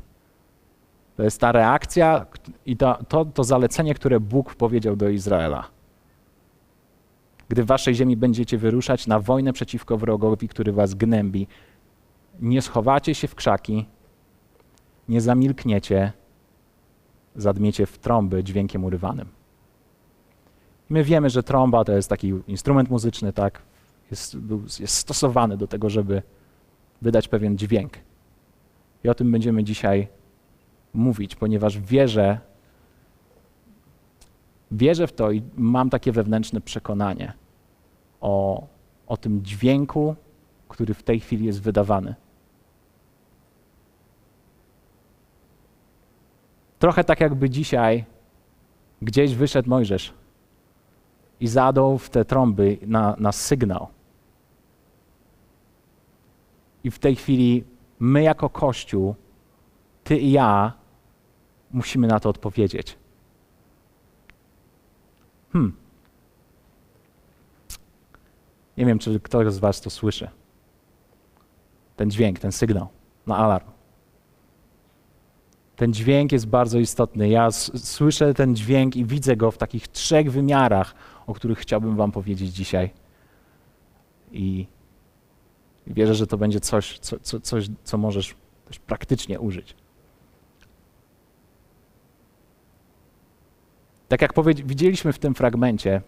[1.18, 2.26] To jest ta reakcja
[2.66, 5.75] i to, to, to zalecenie, które Bóg powiedział do Izraela.
[7.50, 11.48] Gdy w waszej ziemi będziecie wyruszać na wojnę przeciwko wrogowi, który was gnębi,
[12.40, 13.86] nie schowacie się w krzaki,
[15.10, 16.12] nie zamilkniecie,
[17.36, 19.28] zadmiecie w trąby dźwiękiem urywanym.
[20.90, 23.62] My wiemy, że trąba to jest taki instrument muzyczny, tak?
[24.12, 24.38] Jest,
[24.80, 26.22] jest stosowany do tego, żeby
[27.02, 27.94] wydać pewien dźwięk.
[29.04, 30.08] I o tym będziemy dzisiaj
[30.94, 32.40] mówić, ponieważ wierzę,
[34.72, 37.34] Wierzę w to i mam takie wewnętrzne przekonanie
[38.22, 38.68] o,
[39.08, 40.16] o tym dźwięku,
[40.70, 42.16] który w tej chwili jest wydawany.
[46.80, 48.06] Trochę tak jakby dzisiaj
[49.02, 50.14] gdzieś wyszedł Mojżesz
[51.40, 53.88] i zadał w te trąby na, na sygnał.
[56.84, 57.64] I w tej chwili
[58.00, 59.16] my jako Kościół,
[60.04, 60.74] ty i ja,
[61.72, 62.98] musimy na to odpowiedzieć.
[65.56, 65.74] Hmm.
[68.78, 70.30] Nie wiem, czy ktoś z Was to słyszy.
[71.96, 72.88] Ten dźwięk, ten sygnał
[73.28, 73.68] na alarm.
[75.76, 77.30] Ten dźwięk jest bardzo istotny.
[77.30, 80.96] Ja słyszę ten dźwięk i widzę go w takich trzech wymiarach,
[81.28, 82.90] o których chciałbym Wam powiedzieć dzisiaj.
[84.32, 84.68] I
[85.88, 89.76] wierzę, że to będzie coś, co, co, coś, co możesz też praktycznie użyć.
[94.08, 94.34] Tak jak
[94.66, 96.02] widzieliśmy w tym fragmencie,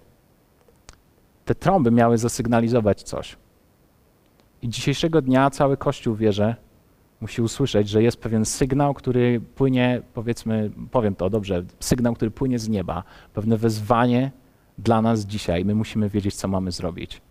[1.45, 3.37] te trąby miały zasygnalizować coś.
[4.61, 6.55] I dzisiejszego dnia cały Kościół wierzę,
[7.21, 12.59] musi usłyszeć, że jest pewien sygnał, który płynie, powiedzmy, powiem to dobrze, sygnał, który płynie
[12.59, 14.31] z nieba, pewne wezwanie
[14.77, 15.65] dla nas dzisiaj.
[15.65, 17.21] My musimy wiedzieć, co mamy zrobić.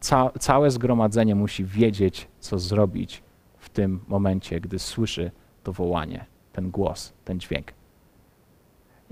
[0.00, 3.22] Ca całe zgromadzenie musi wiedzieć, co zrobić
[3.58, 5.30] w tym momencie, gdy słyszy
[5.62, 7.77] to wołanie, ten głos, ten dźwięk.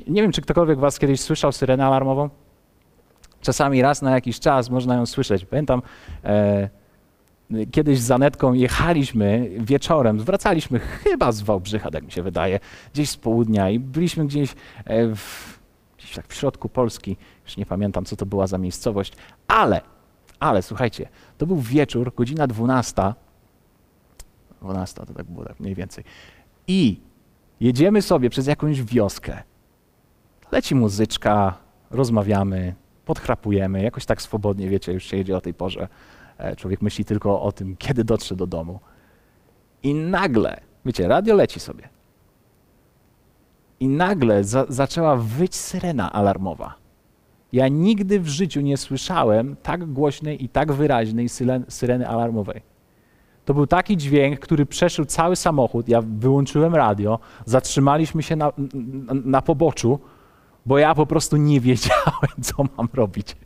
[0.06, 2.30] Nie wiem, czy ktokolwiek was kiedyś słyszał syrenę alarmową?
[3.40, 5.44] Czasami raz na jakiś czas można ją słyszeć.
[5.44, 5.82] Pamiętam,
[6.24, 6.68] e,
[7.70, 12.60] kiedyś z Zanetką jechaliśmy wieczorem, wracaliśmy chyba z Wałbrzycha, tak mi się wydaje,
[12.94, 14.54] gdzieś z południa i byliśmy gdzieś
[14.84, 15.58] e, w,
[15.98, 19.12] gdzieś tak w środku Polski, już nie pamiętam, co to była za miejscowość,
[19.48, 19.80] ale,
[20.40, 23.14] ale słuchajcie, to był wieczór, godzina 12,
[24.62, 26.04] 12 to tak było tak mniej więcej,
[26.68, 27.00] i
[27.60, 29.42] jedziemy sobie przez jakąś wioskę,
[30.52, 31.54] leci muzyczka,
[31.90, 35.88] rozmawiamy, podchrapujemy, jakoś tak swobodnie, wiecie, już się jedzie o tej porze.
[36.38, 38.80] E, człowiek myśli tylko o tym, kiedy dotrze do domu.
[39.82, 41.88] I nagle, wiecie, radio leci sobie.
[43.80, 46.74] I nagle za zaczęła wyć syrena alarmowa.
[47.52, 51.28] Ja nigdy w życiu nie słyszałem tak głośnej i tak wyraźnej
[51.68, 52.62] syreny alarmowej.
[53.44, 55.88] To był taki dźwięk, który przeszył cały samochód.
[55.88, 59.98] Ja wyłączyłem radio, zatrzymaliśmy się na, na, na poboczu,
[60.66, 63.36] bo ja po prostu nie wiedziałem, co mam robić.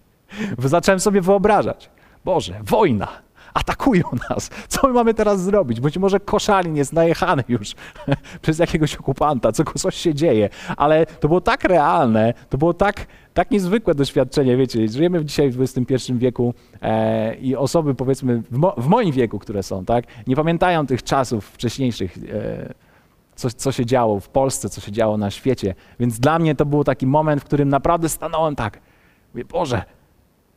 [0.58, 1.90] Zacząłem sobie wyobrażać.
[2.24, 3.08] Boże, wojna,
[3.54, 4.50] atakują nas.
[4.68, 5.80] Co my mamy teraz zrobić?
[5.80, 7.74] Być może koszalin jest najechany już
[8.42, 10.48] przez jakiegoś okupanta, co, coś się dzieje.
[10.76, 15.60] Ale to było tak realne, to było tak, tak niezwykłe doświadczenie, wiecie, żyjemy dzisiaj w
[15.60, 20.36] XXI wieku e, i osoby powiedzmy w, mo w, moim wieku, które są, tak, nie
[20.36, 22.74] pamiętają tych czasów wcześniejszych, e,
[23.40, 25.74] co, co się działo w Polsce, co się działo na świecie.
[26.00, 28.80] Więc dla mnie to był taki moment, w którym naprawdę stanąłem tak,
[29.34, 29.82] mówię, Boże,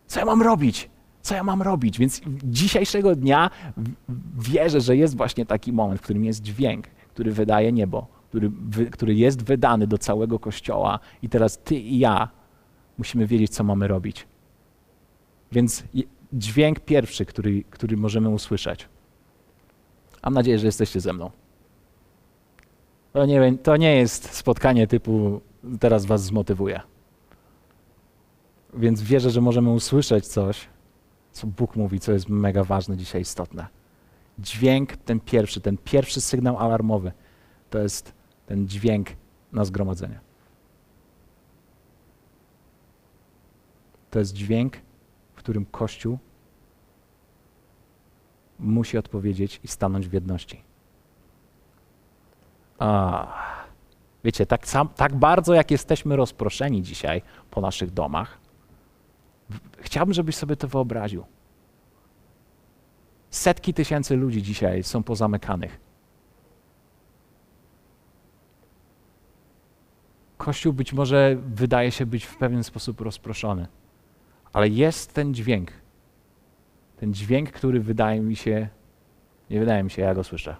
[0.07, 0.89] co ja mam robić?
[1.23, 1.99] co ja mam robić?
[1.99, 3.49] Więc dzisiejszego dnia
[4.37, 8.51] wierzę, że jest właśnie taki moment, w którym jest dźwięk, który wydaje niebo, który,
[8.91, 12.29] który jest wydany do całego kościoła, i teraz ty i ja
[12.97, 14.27] musimy wiedzieć, co mamy robić.
[15.51, 15.83] Więc
[16.33, 18.87] dźwięk pierwszy, który, który możemy usłyszeć.
[20.23, 21.31] Mam nadzieję, że jesteście ze mną.
[23.13, 25.41] To nie, to nie jest spotkanie typu
[25.79, 26.81] teraz was zmotywuję.
[28.73, 30.67] Więc wierzę, że możemy usłyszeć coś,
[31.31, 33.67] co Bóg mówi, co jest mega ważne dzisiaj, istotne.
[34.39, 37.11] Dźwięk ten pierwszy, ten pierwszy sygnał alarmowy,
[37.69, 38.13] to jest
[38.45, 39.09] ten dźwięk
[39.51, 40.19] na zgromadzenie.
[44.11, 44.77] To jest dźwięk,
[45.33, 46.19] w którym Kościół
[48.59, 50.72] musi odpowiedzieć i stanąć w jedności.
[52.83, 53.27] A,
[54.23, 58.43] wiecie, tak, sam, tak bardzo jak jesteśmy rozproszeni dzisiaj po naszych domach,
[59.83, 61.25] Chciałbym, żebyś sobie to wyobraził.
[63.29, 65.79] Setki tysięcy ludzi dzisiaj są pozamykanych.
[70.37, 73.67] Kościół być może wydaje się być w pewien sposób rozproszony,
[74.53, 75.71] ale jest ten dźwięk.
[76.97, 78.69] Ten dźwięk, który wydaje mi się,
[79.49, 80.55] nie wydaje mi się, ja go słyszę.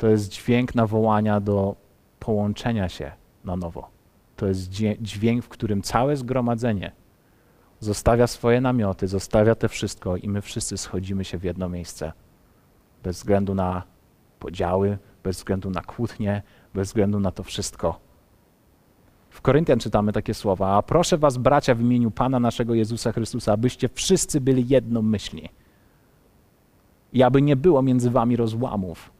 [0.00, 1.76] To jest dźwięk nawołania do
[2.18, 3.12] połączenia się
[3.44, 4.00] na nowo
[4.40, 6.92] to jest dźwięk, w którym całe zgromadzenie
[7.80, 12.12] zostawia swoje namioty, zostawia te wszystko i my wszyscy schodzimy się w jedno miejsce.
[13.02, 13.82] Bez względu na
[14.38, 16.42] podziały, bez względu na kłótnie,
[16.74, 18.00] bez względu na to wszystko.
[19.30, 23.52] W Koryntian czytamy takie słowa: A proszę was, bracia, w imieniu Pana naszego Jezusa Chrystusa,
[23.52, 25.48] abyście wszyscy byli jednomyślni.
[27.12, 29.10] I aby nie było między wami rozłamów,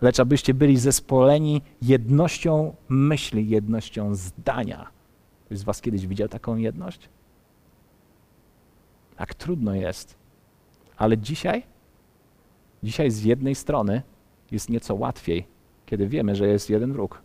[0.00, 4.86] lecz abyście byli zespoleni jednością myśli, jednością zdania.
[5.46, 7.08] Ktoś z Was kiedyś widział taką jedność?
[9.20, 10.14] Jak trudno jest.
[10.96, 11.62] Ale dzisiaj,
[12.82, 14.02] dzisiaj z jednej strony
[14.50, 15.46] jest nieco łatwiej,
[15.86, 17.22] kiedy wiemy, że jest jeden wróg.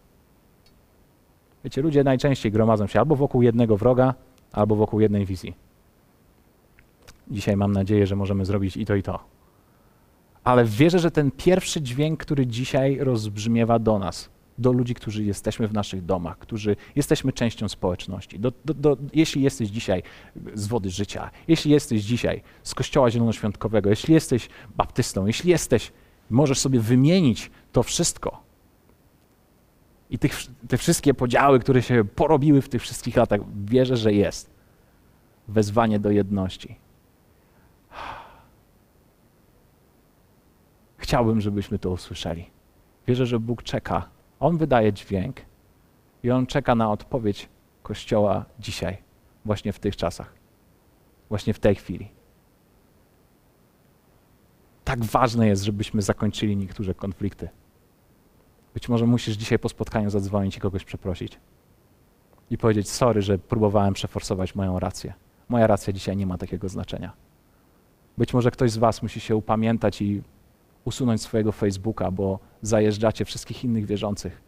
[1.64, 4.14] Wiecie, ludzie najczęściej gromadzą się albo wokół jednego wroga,
[4.52, 5.56] albo wokół jednej wizji.
[7.32, 9.35] Dzisiaj mam nadzieję, że możemy zrobić i to, i to.
[10.46, 15.68] Ale wierzę, że ten pierwszy dźwięk, który dzisiaj rozbrzmiewa do nas, do ludzi, którzy jesteśmy
[15.68, 18.40] w naszych domach, którzy jesteśmy częścią społeczności.
[18.40, 20.04] Do, do, do, jeśli jesteś dzisiaj
[20.54, 25.92] z Wody Życia, jeśli jesteś dzisiaj z Kościoła Zielonoświątkowego, jeśli jesteś baptystą, jeśli jesteś,
[26.30, 28.42] możesz sobie wymienić to wszystko.
[30.10, 34.50] I tych, te wszystkie podziały, które się porobiły w tych wszystkich latach, wierzę, że jest
[35.48, 36.85] wezwanie do jedności.
[41.06, 42.50] Chciałbym, żebyśmy to usłyszeli.
[43.08, 45.42] Wierzę, że Bóg czeka on wydaje dźwięk
[46.24, 47.50] i on czeka na odpowiedź
[47.84, 48.98] Kościoła dzisiaj,
[49.46, 50.34] właśnie w tych czasach,
[51.30, 52.12] właśnie w tej chwili.
[54.84, 57.50] Tak ważne jest, żebyśmy zakończyli niektóre konflikty.
[58.74, 61.40] Być może musisz dzisiaj po spotkaniu zadzwonić i kogoś przeprosić
[62.50, 65.14] i powiedzieć: Sorry, że próbowałem przeforsować moją rację.
[65.50, 67.14] Moja racja dzisiaj nie ma takiego znaczenia.
[68.18, 70.22] Być może ktoś z Was musi się upamiętać i
[70.86, 74.42] usunąć swojego Facebooka, bo zajeżdżacie wszystkich innych wierzących.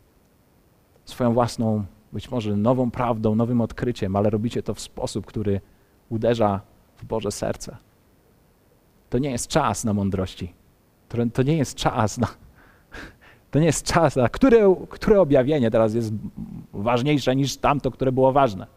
[1.05, 5.61] Swoją własną, być może nową prawdą, nowym odkryciem, ale robicie to w sposób, który
[6.09, 6.61] uderza
[6.97, 7.77] w Boże serce.
[9.09, 10.53] To nie jest czas na mądrości.
[11.09, 12.27] To, to nie jest czas na.
[13.51, 14.29] To nie jest czas na.
[14.29, 16.13] Które, które objawienie teraz jest
[16.73, 18.67] ważniejsze niż tamto, które było ważne?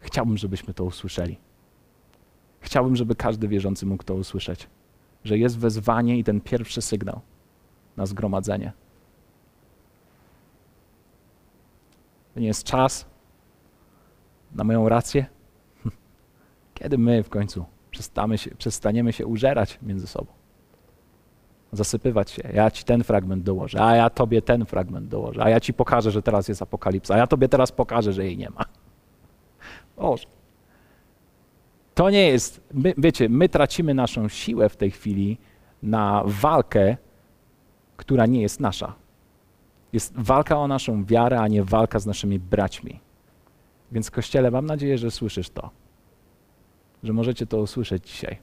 [0.00, 1.38] Chciałbym, żebyśmy to usłyszeli.
[2.70, 4.68] Chciałbym, żeby każdy wierzący mógł to usłyszeć,
[5.24, 7.20] że jest wezwanie i ten pierwszy sygnał
[7.96, 8.72] na zgromadzenie.
[12.34, 13.06] To nie jest czas
[14.54, 15.26] na moją rację.
[16.74, 17.64] Kiedy my w końcu
[18.36, 20.32] się, przestaniemy się użerać między sobą?
[21.72, 22.42] Zasypywać się.
[22.54, 26.10] Ja ci ten fragment dołożę, a ja tobie ten fragment dołożę, a ja ci pokażę,
[26.10, 28.64] że teraz jest apokalipsa, a ja tobie teraz pokażę, że jej nie ma.
[29.96, 30.39] Boże.
[32.00, 35.38] To nie jest, my, wiecie, my tracimy naszą siłę w tej chwili
[35.82, 36.96] na walkę,
[37.96, 38.94] która nie jest nasza.
[39.92, 43.00] Jest walka o naszą wiarę, a nie walka z naszymi braćmi.
[43.92, 45.70] Więc Kościele, mam nadzieję, że słyszysz to,
[47.02, 48.38] że możecie to usłyszeć dzisiaj.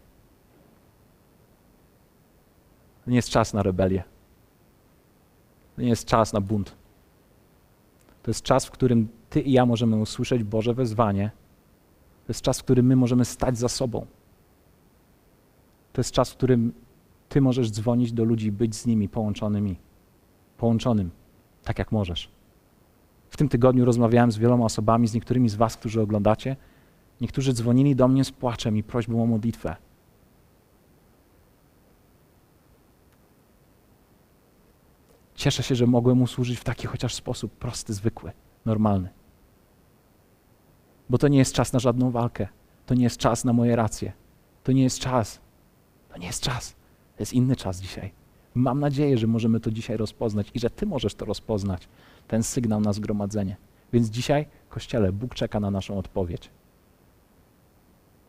[3.05, 4.03] To nie jest czas na rebelię.
[5.75, 6.75] To nie jest czas na bunt.
[8.23, 11.31] To jest czas, w którym Ty i ja możemy usłyszeć Boże wezwanie
[12.27, 14.05] to jest czas, w którym my możemy stać za sobą.
[15.93, 16.73] To jest czas, w którym
[17.29, 19.75] Ty możesz dzwonić do ludzi, być z nimi połączonymi,
[20.57, 21.11] połączonym,
[21.63, 22.29] tak jak możesz.
[23.29, 26.55] W tym tygodniu rozmawiałem z wieloma osobami, z niektórymi z Was, którzy oglądacie.
[27.21, 29.75] Niektórzy dzwonili do mnie z płaczem i prośbą o modlitwę.
[35.35, 38.31] Cieszę się, że mogłem usłużyć w taki chociaż sposób prosty, zwykły,
[38.65, 39.16] normalny.
[41.09, 42.47] Bo to nie jest czas na żadną walkę.
[42.85, 44.13] To nie jest czas na moje racje.
[44.63, 45.39] To nie jest czas.
[46.09, 46.75] To nie jest czas.
[47.15, 48.11] To jest inny czas dzisiaj.
[48.55, 51.87] Mam nadzieję, że możemy to dzisiaj rozpoznać i że Ty możesz to rozpoznać,
[52.27, 53.55] ten sygnał na zgromadzenie.
[53.93, 56.49] Więc dzisiaj, Kościele, Bóg czeka na naszą odpowiedź.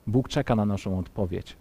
[0.07, 1.57] Bóg czeka na naszą odpowiedź,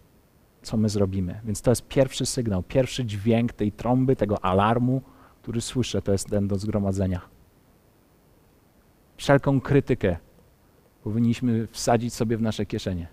[0.62, 1.40] co my zrobimy.
[1.44, 5.02] Więc to jest pierwszy sygnał, pierwszy dźwięk tej trąby, tego alarmu,
[5.42, 7.20] który słyszę, to jest ten do zgromadzenia.
[9.16, 10.16] Wszelką krytykę,
[11.08, 13.08] powinniśmy wsadzić sobie w nasze kieszenie.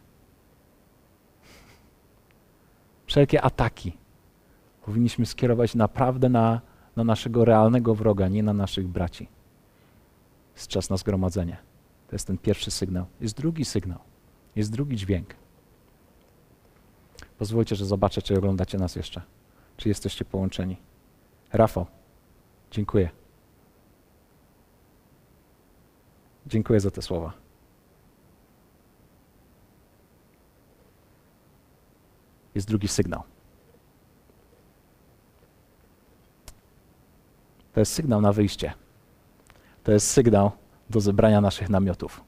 [3.05, 3.97] Wszelkie ataki
[4.85, 6.61] powinniśmy skierować naprawdę na,
[6.95, 9.27] na naszego realnego wroga, nie na naszych braci.
[10.55, 11.57] Jest czas na zgromadzenie.
[12.07, 13.05] To jest ten pierwszy sygnał.
[13.21, 13.99] Jest drugi sygnał.
[14.55, 15.35] Jest drugi dźwięk.
[17.37, 19.21] Pozwólcie, że zobaczę, czy oglądacie nas jeszcze.
[19.77, 20.77] Czy jesteście połączeni.
[21.53, 21.85] Rafał,
[22.71, 23.09] dziękuję.
[26.47, 27.44] Dziękuję za te słowa.
[32.55, 33.23] Jest drugi sygnał.
[37.73, 38.73] To jest sygnał na wyjście.
[39.83, 40.51] To jest sygnał
[40.89, 42.23] do zebrania naszych namiotów.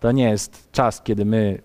[0.00, 1.62] To nie jest czas, kiedy my.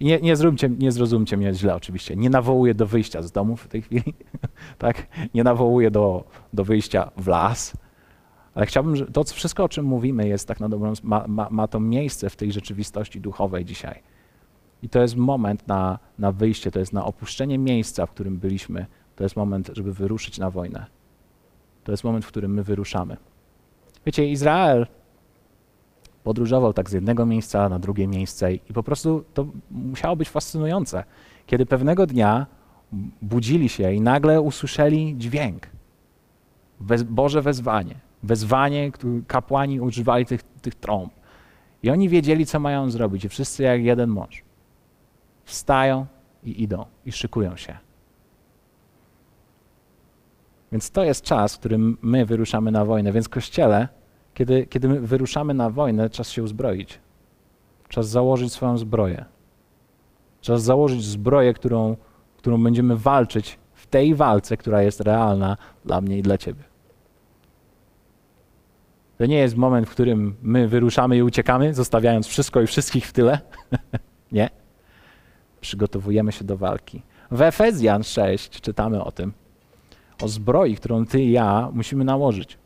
[0.00, 2.16] Nie, nie, zrozumcie, nie zrozumcie mnie źle, oczywiście.
[2.16, 4.14] Nie nawołuję do wyjścia z domu w tej chwili.
[4.78, 5.06] tak?
[5.34, 7.72] Nie nawołuję do, do wyjścia w las.
[8.54, 11.68] Ale chciałbym, że to wszystko, o czym mówimy, jest tak na dobrą, ma, ma, ma
[11.68, 14.02] to miejsce w tej rzeczywistości duchowej dzisiaj
[14.82, 18.86] I to jest moment na, na wyjście, to jest na opuszczenie miejsca, w którym byliśmy.
[19.16, 20.86] To jest moment, żeby wyruszyć na wojnę.
[21.84, 23.16] To jest moment, w którym my wyruszamy.
[24.06, 24.86] Wiecie, Izrael
[26.24, 31.04] podróżował tak z jednego miejsca na drugie miejsce i po prostu to musiało być fascynujące,
[31.46, 32.46] kiedy pewnego dnia
[33.22, 35.66] budzili się i nagle usłyszeli dźwięk,
[37.04, 38.92] Boże wezwanie, wezwanie,
[39.26, 41.12] kapłani używali tych, tych trąb.
[41.82, 44.47] I oni wiedzieli, co mają zrobić i wszyscy jak jeden mąż
[45.48, 46.06] wstają
[46.44, 47.76] i idą i szykują się.
[50.72, 53.12] Więc to jest czas, w którym my wyruszamy na wojnę.
[53.12, 53.88] Więc Kościele,
[54.34, 57.00] kiedy, kiedy my wyruszamy na wojnę, czas się uzbroić.
[57.88, 59.24] Czas założyć swoją zbroję.
[60.40, 61.96] Czas założyć zbroję, którą,
[62.36, 66.62] którą będziemy walczyć w tej walce, która jest realna dla mnie i dla Ciebie.
[69.18, 73.12] To nie jest moment, w którym my wyruszamy i uciekamy, zostawiając wszystko i wszystkich w
[73.12, 73.40] tyle.
[74.32, 74.57] nie.
[75.60, 77.02] Przygotowujemy się do walki.
[77.30, 79.32] W Efezjan 6 czytamy o tym,
[80.22, 82.58] o zbroi, którą ty i ja musimy nałożyć.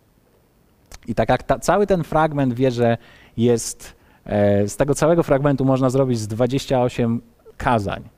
[1.07, 2.98] I tak jak ta, cały ten fragment wie, że
[3.37, 7.20] jest, e, z tego całego fragmentu można zrobić z 28
[7.57, 8.09] kazań,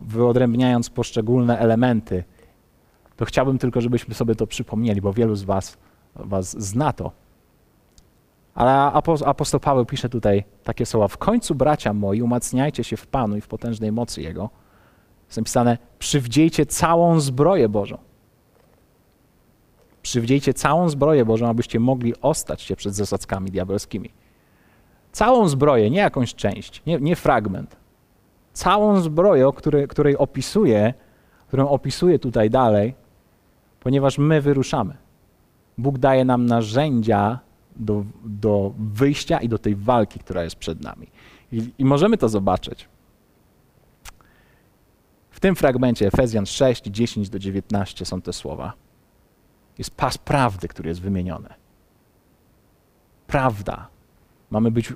[0.00, 2.24] wyodrębniając poszczególne elementy,
[3.16, 5.78] to chciałbym tylko, żebyśmy sobie to przypomnieli, bo wielu z was,
[6.14, 7.12] was zna to.
[8.54, 8.72] Ale
[9.26, 13.40] apostoł Paweł pisze tutaj takie słowa: W końcu, bracia moi, umacniajcie się w Panu i
[13.40, 14.50] w potężnej mocy Jego.
[15.26, 17.98] Jest napisane: przywdziejcie całą zbroję Bożą.
[20.02, 24.10] Przywdziejcie całą zbroję Bożą, abyście mogli ostać się przed zasadzkami diabelskimi.
[25.12, 27.76] Całą zbroję, nie jakąś część, nie, nie fragment.
[28.52, 30.94] Całą zbroję, której, której opisuje,
[31.48, 32.94] którą opisuje tutaj dalej,
[33.80, 34.96] ponieważ my wyruszamy.
[35.78, 37.38] Bóg daje nam narzędzia
[37.80, 41.06] do, do wyjścia i do tej walki, która jest przed nami.
[41.52, 42.88] I, I, możemy to zobaczyć.
[45.30, 48.72] W tym fragmencie Efezjan 6, 10 do 19 są te słowa.
[49.78, 51.48] Jest pas prawdy, który jest wymieniony.
[53.26, 53.88] Prawda.
[54.50, 54.92] Mamy być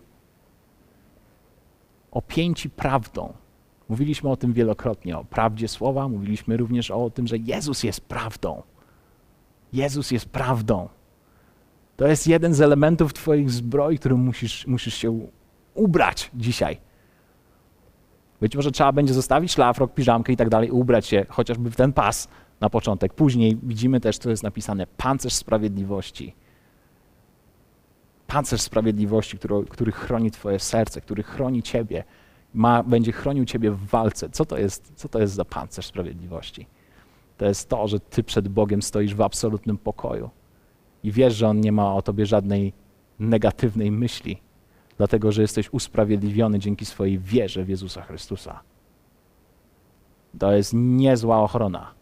[2.10, 3.32] opięci prawdą.
[3.88, 8.62] Mówiliśmy o tym wielokrotnie, o prawdzie słowa, mówiliśmy również o tym, że Jezus jest prawdą.
[9.72, 10.88] Jezus jest prawdą.
[11.96, 15.26] To jest jeden z elementów Twoich zbroi, którym musisz, musisz się
[15.74, 16.80] ubrać dzisiaj.
[18.40, 21.92] Być może trzeba będzie zostawić szlafrok, piżamkę i tak dalej, ubrać się chociażby w ten
[21.92, 22.28] pas
[22.60, 23.14] na początek.
[23.14, 26.34] Później widzimy też, co jest napisane: pancerz sprawiedliwości.
[28.26, 32.04] Pancerz sprawiedliwości, który, który chroni Twoje serce, który chroni Ciebie,
[32.54, 34.30] ma, będzie chronił Ciebie w walce.
[34.30, 36.66] Co to, jest, co to jest za pancerz sprawiedliwości?
[37.36, 40.30] To jest to, że Ty przed Bogiem stoisz w absolutnym pokoju
[41.04, 42.72] i wiesz, że On nie ma o tobie żadnej
[43.18, 44.40] negatywnej myśli,
[44.96, 48.60] dlatego że jesteś usprawiedliwiony dzięki swojej wierze w Jezusa Chrystusa.
[50.38, 51.94] To jest niezła ochrona.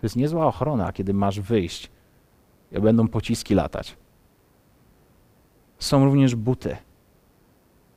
[0.00, 1.90] To jest niezła ochrona, kiedy masz wyjść
[2.72, 3.96] i będą pociski latać.
[5.78, 6.76] Są również buty,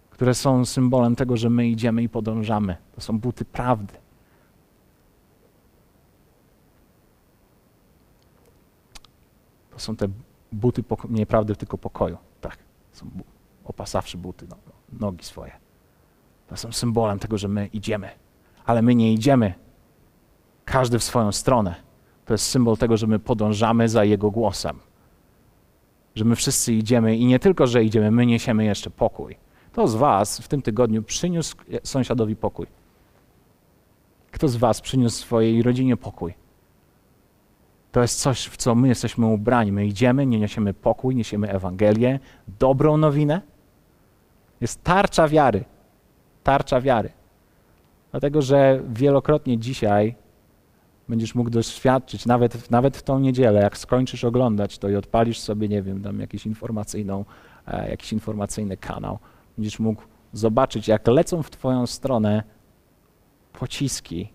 [0.10, 2.78] które są symbolem tego, że my idziemy i podążamy.
[2.96, 3.94] To są buty prawdy.
[9.82, 10.08] Są te
[10.52, 12.18] buty, nie prawdy, tylko pokoju.
[12.42, 12.58] Tak,
[12.92, 13.06] są
[13.66, 14.56] opasawszy buty, no,
[15.00, 15.52] nogi swoje.
[16.48, 18.10] To są symbolem tego, że my idziemy.
[18.66, 19.54] Ale my nie idziemy
[20.66, 21.76] każdy w swoją stronę.
[22.26, 24.80] To jest symbol tego, że my podążamy za Jego głosem.
[26.16, 29.38] Że my wszyscy idziemy i nie tylko, że idziemy, my niesiemy jeszcze pokój.
[29.72, 32.68] Kto z Was w tym tygodniu przyniósł sąsiadowi pokój?
[34.32, 36.34] Kto z Was przyniósł swojej rodzinie pokój?
[37.92, 39.72] To jest coś, w co my jesteśmy ubrani.
[39.72, 42.20] My idziemy, nie niesiemy pokój, niesiemy Ewangelię,
[42.60, 43.42] dobrą nowinę.
[44.62, 45.66] Jest tarcza wiary.
[46.44, 47.10] Tarcza wiary.
[48.12, 50.16] Dlatego, że wielokrotnie dzisiaj
[51.10, 55.68] będziesz mógł doświadczyć, nawet, nawet w tą niedzielę, jak skończysz oglądać to i odpalisz sobie,
[55.68, 57.26] nie wiem, tam jakiś, informacyjną,
[57.68, 59.20] e, jakiś informacyjny kanał,
[59.58, 60.02] będziesz mógł
[60.34, 62.44] zobaczyć, jak lecą w Twoją stronę
[63.54, 64.30] pociski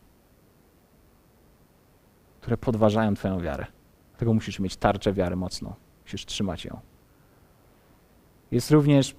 [2.47, 3.67] które podważają Twoją wiarę.
[4.11, 5.75] Dlatego musisz mieć tarczę wiary mocną.
[6.05, 6.81] Musisz trzymać ją.
[8.51, 9.17] Jest również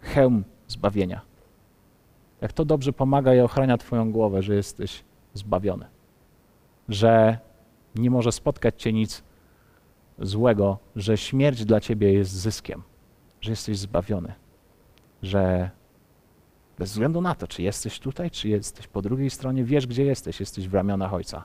[0.00, 1.20] hełm zbawienia.
[2.40, 5.04] Jak to dobrze pomaga i ochrania Twoją głowę, że jesteś
[5.34, 5.86] zbawiony.
[6.88, 7.38] Że
[7.94, 9.22] nie może spotkać Cię nic
[10.18, 12.82] złego, że śmierć dla Ciebie jest zyskiem,
[13.40, 14.32] że jesteś zbawiony,
[15.22, 15.70] że
[16.78, 20.40] bez względu na to, czy jesteś tutaj, czy jesteś po drugiej stronie, wiesz, gdzie jesteś,
[20.40, 21.44] jesteś w ramionach Ojca.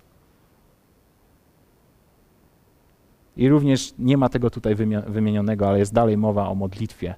[3.38, 4.76] I również nie ma tego tutaj
[5.08, 7.16] wymienionego, ale jest dalej mowa o modlitwie,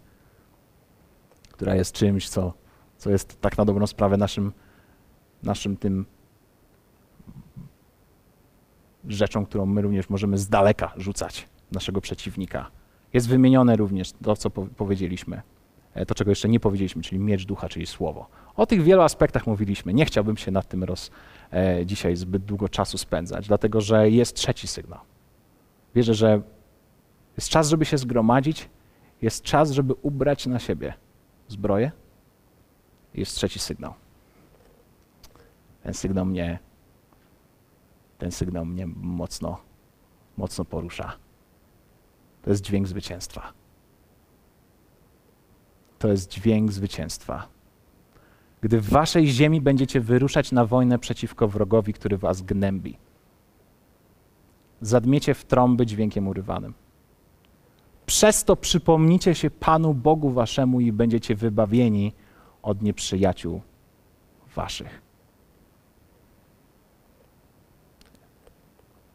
[1.51, 2.53] która jest czymś, co,
[2.97, 4.51] co jest tak na dobrą sprawę naszym
[5.43, 6.05] naszym tym
[9.07, 12.71] rzeczą, którą my również możemy z daleka rzucać naszego przeciwnika.
[13.13, 15.41] Jest wymienione również to, co powiedzieliśmy,
[15.93, 18.27] e, to, czego jeszcze nie powiedzieliśmy, czyli miecz ducha, czyli słowo.
[18.55, 19.93] O tych wielu aspektach mówiliśmy.
[19.93, 21.11] Nie chciałbym się nad tym roz,
[21.53, 24.99] e, dzisiaj zbyt długo czasu spędzać, dlatego że jest trzeci sygnał.
[25.95, 26.41] Wierzę, że
[27.37, 28.69] jest czas, żeby się zgromadzić,
[29.21, 30.93] jest czas, żeby ubrać na siebie
[31.47, 31.91] zbroję.
[33.13, 33.93] Jest trzeci sygnał.
[35.83, 36.59] Ten sygnał mnie,
[38.17, 39.57] ten sygnał mnie mocno,
[40.37, 41.17] mocno porusza.
[42.41, 43.53] To jest dźwięk zwycięstwa.
[45.99, 47.47] To jest dźwięk zwycięstwa.
[48.61, 52.97] Gdy w waszej ziemi będziecie wyruszać na wojnę przeciwko wrogowi, który was gnębi,
[54.81, 56.73] zadmiecie w trąby dźwiękiem urywanym.
[58.05, 62.13] Przez to przypomnicie się Panu Bogu waszemu i będziecie wybawieni
[62.61, 63.61] od nieprzyjaciół
[64.55, 65.01] waszych.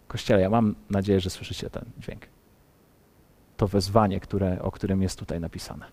[0.08, 2.26] Kościele, ja mam nadzieję, że słyszycie ten dźwięk.
[3.56, 5.86] To wezwanie, które, o którym jest tutaj napisane.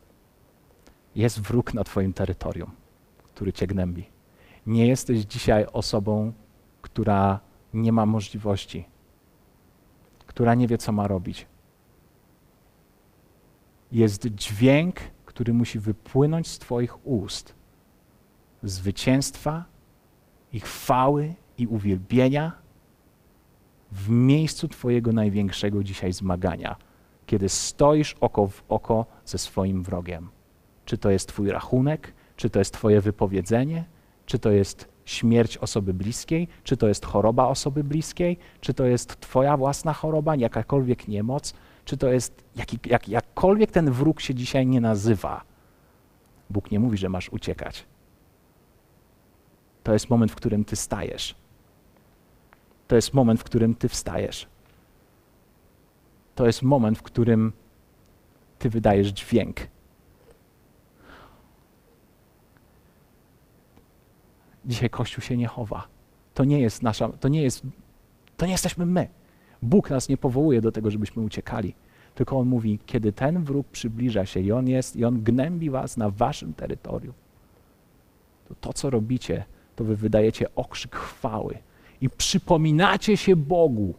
[1.15, 2.71] Jest wróg na Twoim terytorium,
[3.33, 4.05] który Cię gnębi.
[4.65, 6.33] Nie jesteś dzisiaj osobą,
[6.81, 7.39] która
[7.73, 8.85] nie ma możliwości,
[10.31, 11.45] która nie wie, co ma robić.
[13.91, 17.55] Jest dźwięk, który musi wypłynąć z Twoich ust
[18.63, 19.65] zwycięstwa
[20.53, 22.51] i chwały i uwielbienia
[23.91, 26.75] w miejscu Twojego największego dzisiaj zmagania,
[27.25, 30.29] kiedy stoisz oko w oko ze swoim wrogiem.
[30.85, 33.85] Czy to jest Twój rachunek, czy to jest Twoje wypowiedzenie,
[34.25, 39.19] czy to jest śmierć osoby bliskiej, czy to jest choroba osoby bliskiej, czy to jest
[39.19, 41.53] Twoja własna choroba, jakakolwiek niemoc,
[41.85, 45.43] czy to jest jaki, jak, jakkolwiek ten wróg się dzisiaj nie nazywa.
[46.49, 47.85] Bóg nie mówi, że masz uciekać.
[49.83, 51.35] To jest moment, w którym ty stajesz.
[52.87, 54.47] To jest moment, w którym ty wstajesz.
[56.35, 57.53] To jest moment, w którym
[58.59, 59.57] ty wydajesz dźwięk.
[64.65, 65.87] Dzisiaj Kościół się nie chowa.
[66.33, 67.63] To nie jest nasza, to nie jest,
[68.37, 69.07] to nie jesteśmy my.
[69.61, 71.75] Bóg nas nie powołuje do tego, żebyśmy uciekali.
[72.15, 75.97] Tylko On mówi, kiedy ten wróg przybliża się i On jest, i On gnębi was
[75.97, 77.13] na waszym terytorium,
[78.47, 79.45] to to, co robicie,
[79.75, 81.57] to wy wydajecie okrzyk chwały
[82.01, 83.93] i przypominacie się Bogu,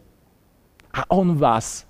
[0.91, 1.85] a On was,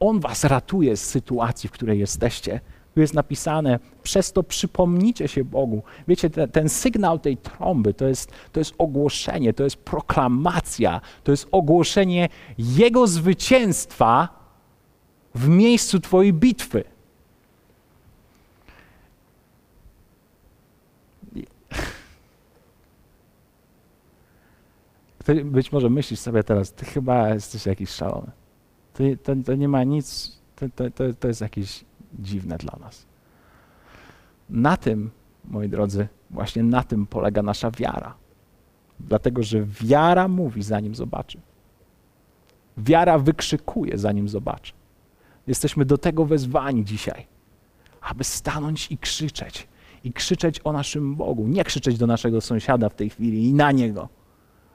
[0.00, 2.60] On was ratuje z sytuacji, w której jesteście.
[2.94, 5.82] Tu jest napisane, przez to przypomnicie się Bogu.
[6.08, 11.30] Wiecie, te, ten sygnał tej trąby to jest, to jest ogłoszenie, to jest proklamacja, to
[11.30, 12.28] jest ogłoszenie
[12.58, 14.28] Jego zwycięstwa
[15.34, 16.84] w miejscu Twojej bitwy.
[25.24, 28.30] Ty być może myślisz sobie teraz, ty chyba jesteś jakiś szalony.
[28.94, 31.84] Ty, to, to nie ma nic, to, to, to jest jakieś
[32.18, 33.06] dziwne dla nas.
[34.50, 35.10] Na tym,
[35.44, 38.14] moi drodzy, właśnie na tym polega nasza wiara.
[39.00, 41.40] Dlatego, że wiara mówi, zanim zobaczy.
[42.78, 44.72] Wiara wykrzykuje, zanim zobaczy.
[45.46, 47.26] Jesteśmy do tego wezwani dzisiaj,
[48.00, 49.68] aby stanąć i krzyczeć.
[50.04, 51.48] I krzyczeć o naszym Bogu.
[51.48, 54.08] Nie krzyczeć do naszego sąsiada w tej chwili i na niego.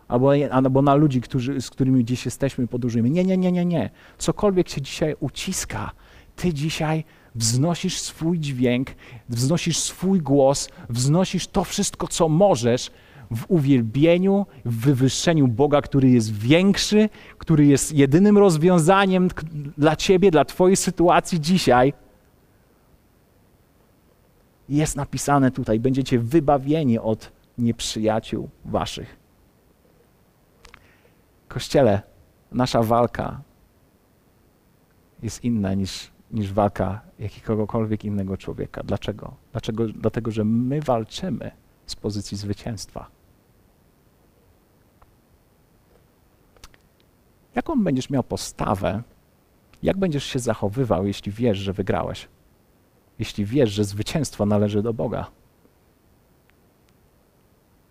[0.07, 3.09] Albo, albo na ludzi, którzy, z którymi dziś jesteśmy, podróżujemy.
[3.09, 3.89] Nie, nie, nie, nie, nie.
[4.17, 5.91] Cokolwiek się dzisiaj uciska,
[6.35, 7.03] ty dzisiaj
[7.35, 8.89] wznosisz swój dźwięk,
[9.29, 12.91] wznosisz swój głos, wznosisz to wszystko, co możesz
[13.31, 19.27] w uwielbieniu, w wywyższeniu Boga, który jest większy, który jest jedynym rozwiązaniem
[19.77, 21.93] dla ciebie, dla twojej sytuacji dzisiaj.
[24.69, 29.17] Jest napisane tutaj, będziecie wybawieni od nieprzyjaciół waszych.
[31.47, 32.01] Kościele,
[32.51, 33.41] nasza walka
[35.23, 38.83] jest inna niż niż walka jakiegokolwiek innego człowieka.
[38.83, 39.33] Dlaczego?
[39.51, 39.87] Dlaczego?
[39.87, 41.51] Dlatego, że my walczymy
[41.85, 43.07] z pozycji zwycięstwa.
[47.55, 49.03] Jaką będziesz miał postawę,
[49.83, 52.27] jak będziesz się zachowywał, jeśli wiesz, że wygrałeś?
[53.19, 55.31] Jeśli wiesz, że zwycięstwo należy do Boga?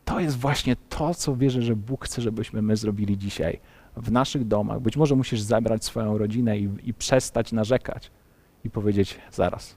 [0.05, 3.61] To jest właśnie to, co wierzę, że Bóg chce, żebyśmy my zrobili dzisiaj
[3.97, 4.81] w naszych domach.
[4.81, 8.11] Być może musisz zabrać swoją rodzinę i, i przestać narzekać
[8.65, 9.77] i powiedzieć zaraz.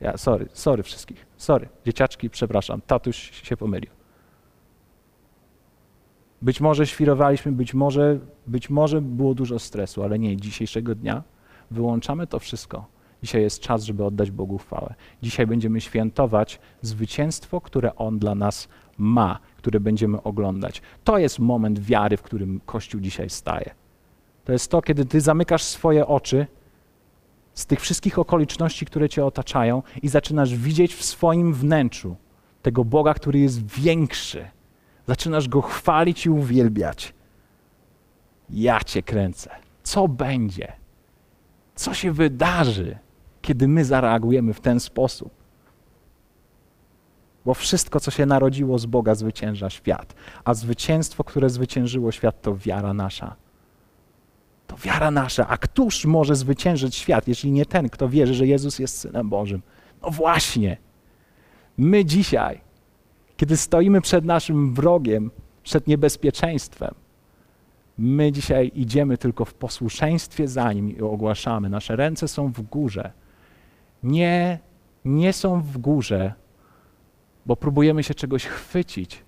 [0.00, 1.68] Ja, sorry, sorry wszystkich, sorry.
[1.86, 3.90] Dzieciaczki, przepraszam, tatuś się pomylił.
[6.42, 11.22] Być może świrowaliśmy, być może, być może było dużo stresu, ale nie, dzisiejszego dnia
[11.70, 12.86] wyłączamy to wszystko.
[13.22, 14.94] Dzisiaj jest czas, żeby oddać Bogu chwałę.
[15.22, 18.68] Dzisiaj będziemy świętować zwycięstwo, które On dla nas
[18.98, 20.82] ma, które będziemy oglądać.
[21.04, 23.74] To jest moment wiary, w którym Kościół dzisiaj staje.
[24.44, 26.46] To jest to, kiedy ty zamykasz swoje oczy
[27.56, 32.16] z tych wszystkich okoliczności, które cię otaczają i zaczynasz widzieć w swoim wnętrzu
[32.62, 34.48] tego Boga, który jest większy.
[35.06, 37.14] Zaczynasz go chwalić i uwielbiać.
[38.50, 39.50] Ja cię kręcę.
[39.82, 40.72] Co będzie?
[41.74, 42.98] Co się wydarzy,
[43.42, 45.30] kiedy my zareagujemy w ten sposób?
[47.44, 50.14] Bo wszystko, co się narodziło z Boga, zwycięża świat.
[50.44, 53.36] A zwycięstwo, które zwyciężyło świat, to wiara nasza.
[54.66, 55.48] To wiara nasza.
[55.48, 59.62] A któż może zwyciężyć świat, jeśli nie ten, kto wierzy, że Jezus jest Synem Bożym?
[60.02, 60.76] No właśnie.
[61.78, 62.60] My dzisiaj,
[63.36, 65.30] kiedy stoimy przed naszym wrogiem,
[65.62, 66.94] przed niebezpieczeństwem,
[67.98, 71.68] my dzisiaj idziemy tylko w posłuszeństwie za nim i ogłaszamy.
[71.68, 73.12] Nasze ręce są w górze.
[74.02, 74.58] Nie,
[75.04, 76.32] nie są w górze,
[77.46, 79.25] bo próbujemy się czegoś chwycić.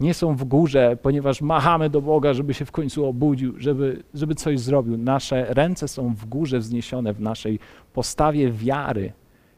[0.00, 4.34] Nie są w górze, ponieważ machamy do Boga, żeby się w końcu obudził, żeby, żeby
[4.34, 4.98] coś zrobił.
[4.98, 7.58] Nasze ręce są w górze wzniesione w naszej
[7.92, 9.12] postawie wiary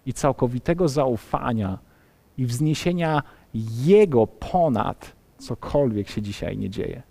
[0.06, 1.78] i całkowitego zaufania
[2.38, 3.22] i wzniesienia
[3.84, 7.02] Jego ponad cokolwiek się dzisiaj nie dzieje.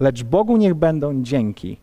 [0.00, 1.76] Lecz Bogu niech będą dzięki,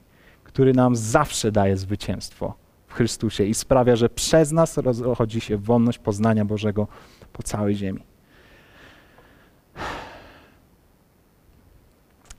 [0.43, 2.53] który nam zawsze daje zwycięstwo
[2.87, 6.87] w Chrystusie i sprawia, że przez nas rozchodzi się wolność poznania Bożego
[7.33, 8.16] po całej ziemi.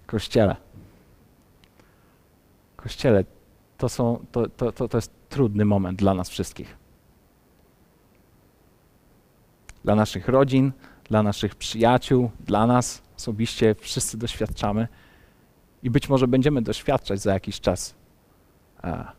[0.08, 0.56] Kościele.
[2.76, 3.24] Kościele,
[3.78, 6.76] to, są, to, to, to, to jest trudny moment dla nas wszystkich.
[9.84, 10.72] Dla naszych rodzin,
[11.04, 14.88] dla naszych przyjaciół, dla nas osobiście wszyscy doświadczamy
[15.82, 17.94] i być może będziemy doświadczać za jakiś czas.
[18.82, 19.12] A,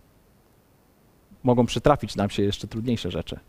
[1.43, 3.39] mogą przytrafić nam się jeszcze trudniejsze rzeczy.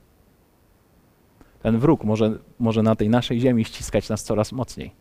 [1.62, 4.93] Ten wróg może, może na tej naszej ziemi ściskać nas coraz mocniej,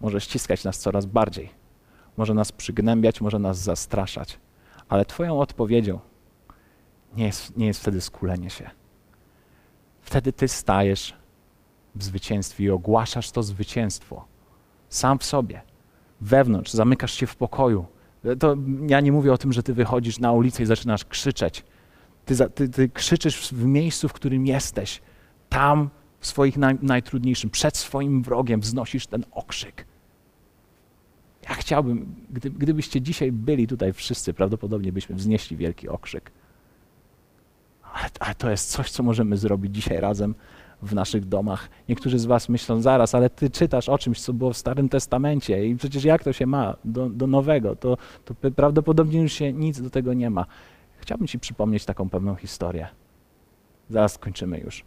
[0.00, 1.65] może ściskać nas coraz bardziej,
[2.16, 4.38] może nas przygnębiać, może nas zastraszać,
[4.88, 6.00] ale Twoją odpowiedzią
[7.16, 8.70] nie jest, nie jest wtedy skulenie się.
[10.00, 11.14] Wtedy Ty stajesz
[11.94, 14.24] w zwycięstwie i ogłaszasz to zwycięstwo
[14.88, 15.62] sam w sobie
[16.20, 17.86] wewnątrz, zamykasz się w pokoju.
[18.38, 18.56] To
[18.88, 21.64] ja nie mówię o tym, że ty wychodzisz na ulicę i zaczynasz krzyczeć.
[22.24, 25.02] Ty, ty, ty krzyczysz w miejscu, w którym jesteś.
[25.48, 25.90] Tam,
[26.20, 29.86] w swoich naj, najtrudniejszym, przed swoim wrogiem wznosisz ten okrzyk.
[31.48, 36.30] Ja chciałbym, gdy, gdybyście dzisiaj byli tutaj wszyscy, prawdopodobnie byśmy wznieśli wielki okrzyk.
[38.20, 40.34] Ale, to jest coś, co możemy zrobić dzisiaj razem
[40.82, 41.68] w naszych domach.
[41.88, 45.66] Niektórzy z Was myślą, zaraz, ale Ty czytasz o czymś, co było w Starym Testamencie
[45.66, 47.76] i przecież jak to się ma do, do Nowego?
[47.76, 50.46] To, to prawdopodobnie już się nic do tego nie ma.
[50.98, 52.88] Chciałbym Ci przypomnieć taką pewną historię.
[53.90, 54.84] Zaraz skończymy już.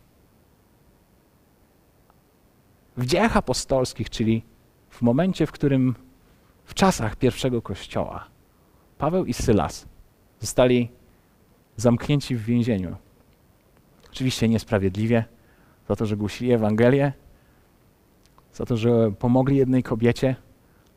[2.97, 4.43] W dziejach apostolskich, czyli
[4.89, 5.95] w momencie, w którym
[6.70, 8.26] w czasach pierwszego kościoła
[8.97, 9.86] Paweł i Sylas
[10.39, 10.89] zostali
[11.78, 12.95] zamknięci w więzieniu.
[14.11, 15.26] Oczywiście niesprawiedliwie,
[15.88, 17.13] za to, że głosili Ewangelię,
[18.53, 20.36] za to, że pomogli jednej kobiecie,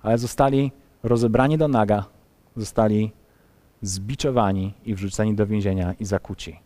[0.03, 2.05] ale zostali rozebrani do naga,
[2.57, 3.13] zostali
[3.83, 6.61] zbiczowani i wrzuceni do więzienia i zakuci.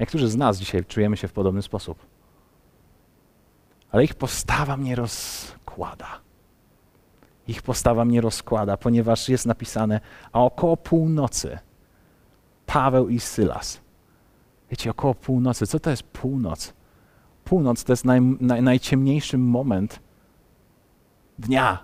[0.00, 2.15] Niektórzy z nas dzisiaj czujemy się w podobny sposób.
[3.96, 6.20] Ale ich postawa mnie rozkłada.
[7.48, 10.00] Ich postawa mnie rozkłada, ponieważ jest napisane,
[10.32, 11.58] a około północy
[12.66, 13.80] Paweł i Sylas
[14.70, 15.66] Wiecie, około północy.
[15.66, 16.72] Co to jest północ?
[17.44, 20.00] Północ to jest naj, naj, najciemniejszy moment
[21.38, 21.78] dnia.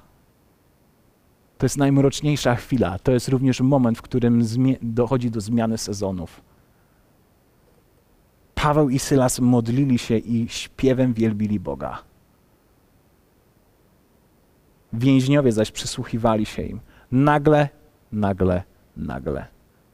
[1.58, 2.98] To jest najmroczniejsza chwila.
[2.98, 4.42] To jest również moment, w którym
[4.82, 6.42] dochodzi do zmiany sezonów.
[8.62, 12.02] Paweł i Sylas modlili się i śpiewem wielbili Boga.
[14.92, 16.80] Więźniowie zaś przysłuchiwali się im.
[17.12, 17.68] Nagle,
[18.12, 18.62] nagle,
[18.96, 19.46] nagle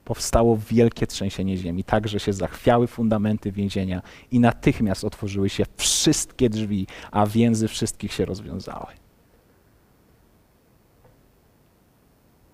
[0.04, 6.50] powstało wielkie trzęsienie ziemi, tak że się zachwiały fundamenty więzienia i natychmiast otworzyły się wszystkie
[6.50, 8.86] drzwi, a więzy wszystkich się rozwiązały.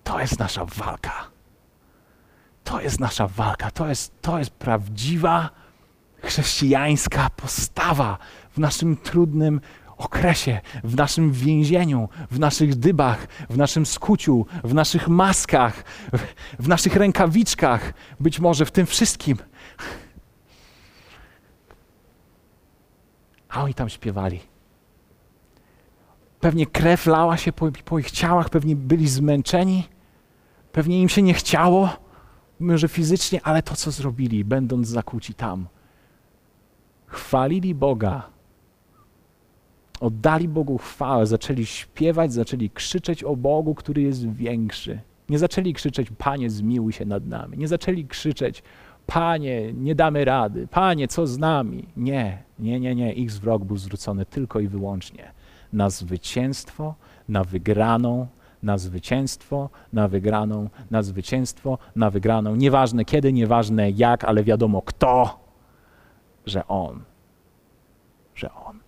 [0.03, 1.27] To jest nasza walka.
[2.63, 3.71] To jest nasza walka.
[3.71, 5.64] To jest, to jest prawdziwa
[6.25, 8.17] chrześcijańska postawa
[8.51, 9.61] w naszym trudnym
[9.97, 15.83] okresie, w naszym więzieniu, w naszych dybach, w naszym skuciu, w naszych maskach,
[16.59, 19.37] w naszych rękawiczkach, być może w tym wszystkim.
[23.49, 24.39] A oni tam śpiewali.
[26.39, 29.83] Pewnie krew lała się po, po ich ciałach, pewnie byli zmęczeni,
[30.71, 31.89] pewnie im się nie chciało,
[32.59, 35.67] może fizycznie, ale to, co zrobili, będąc zakuci tam,
[37.07, 38.29] chwalili Boga,
[39.99, 44.99] oddali Bogu chwałę, zaczęli śpiewać, zaczęli krzyczeć o Bogu, który jest większy.
[45.29, 47.57] Nie zaczęli krzyczeć, Panie, zmiłuj się nad nami.
[47.57, 48.63] Nie zaczęli krzyczeć,
[49.05, 50.67] Panie, nie damy rady.
[50.67, 51.87] Panie, co z nami?
[51.97, 53.13] Nie, nie, nie, nie.
[53.13, 55.31] Ich wzrok był zwrócony tylko i wyłącznie
[55.73, 56.95] na zwycięstwo,
[57.29, 58.27] na wygraną,
[58.63, 62.55] na zwycięstwo, na wygraną, na zwycięstwo, na wygraną.
[62.55, 65.44] Nieważne kiedy, nieważne jak, ale wiadomo kto,
[66.45, 67.03] że On,
[68.35, 68.79] że On.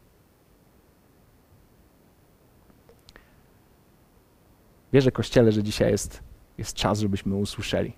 [4.94, 6.24] Wierzę, Kościele, że dzisiaj jest,
[6.58, 7.94] jest czas, żebyśmy usłyszeli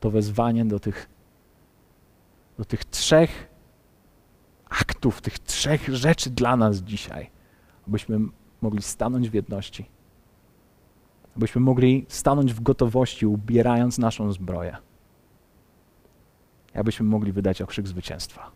[0.00, 1.08] to wezwanie do tych,
[2.58, 3.48] do tych trzech
[4.68, 7.30] aktów, tych trzech rzeczy dla nas dzisiaj,
[7.88, 8.18] abyśmy
[8.60, 9.86] mogli stanąć w jedności,
[11.36, 14.76] abyśmy mogli stanąć w gotowości, ubierając naszą zbroję,
[16.78, 18.50] abyśmy mogli wydać okrzyk zwycięstwa.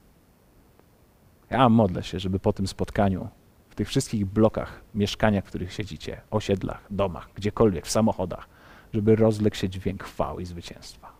[1.51, 3.29] Ja modlę się, żeby po tym spotkaniu,
[3.69, 8.49] w tych wszystkich blokach, mieszkaniach, w których siedzicie, osiedlach, domach, gdziekolwiek, w samochodach,
[8.95, 11.13] żeby rozległ się dźwięk chwały i zwycięstwa.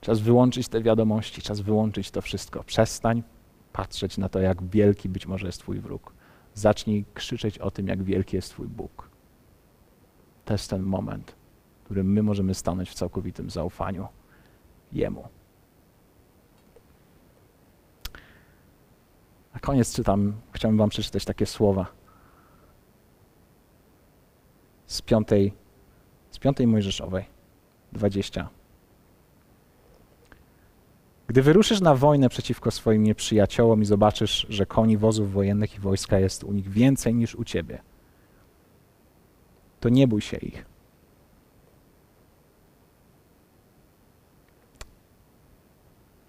[0.00, 2.64] Czas wyłączyć te wiadomości, czas wyłączyć to wszystko.
[2.64, 3.22] Przestań
[3.72, 6.12] patrzeć na to, jak wielki być może jest Twój wróg.
[6.54, 9.10] Zacznij krzyczeć o tym, jak wielki jest Twój Bóg.
[10.44, 11.35] To jest ten moment,
[11.86, 14.08] którym my możemy stanąć w całkowitym zaufaniu
[14.92, 15.28] Jemu.
[19.54, 21.86] Na koniec czytam, chciałbym Wam przeczytać takie słowa
[24.86, 25.52] z piątej,
[26.30, 27.24] z piątej Mojżeszowej,
[27.92, 28.48] 20.
[31.26, 36.18] Gdy wyruszysz na wojnę przeciwko swoim nieprzyjaciołom i zobaczysz, że koni, wozów wojennych i wojska
[36.18, 37.82] jest u nich więcej niż u ciebie,
[39.80, 40.75] to nie bój się ich.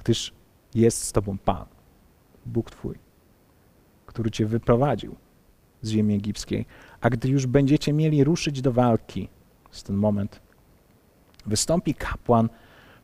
[0.08, 0.34] Gdyż
[0.76, 1.66] jest z tobą Pan,
[2.46, 2.96] Bóg Twój,
[4.06, 5.16] który cię wyprowadził
[5.82, 6.66] z ziemi egipskiej.
[7.02, 9.30] A gdy już będziecie mieli ruszyć do walki,
[9.72, 10.42] z ten moment,
[11.46, 12.50] wystąpi kapłan,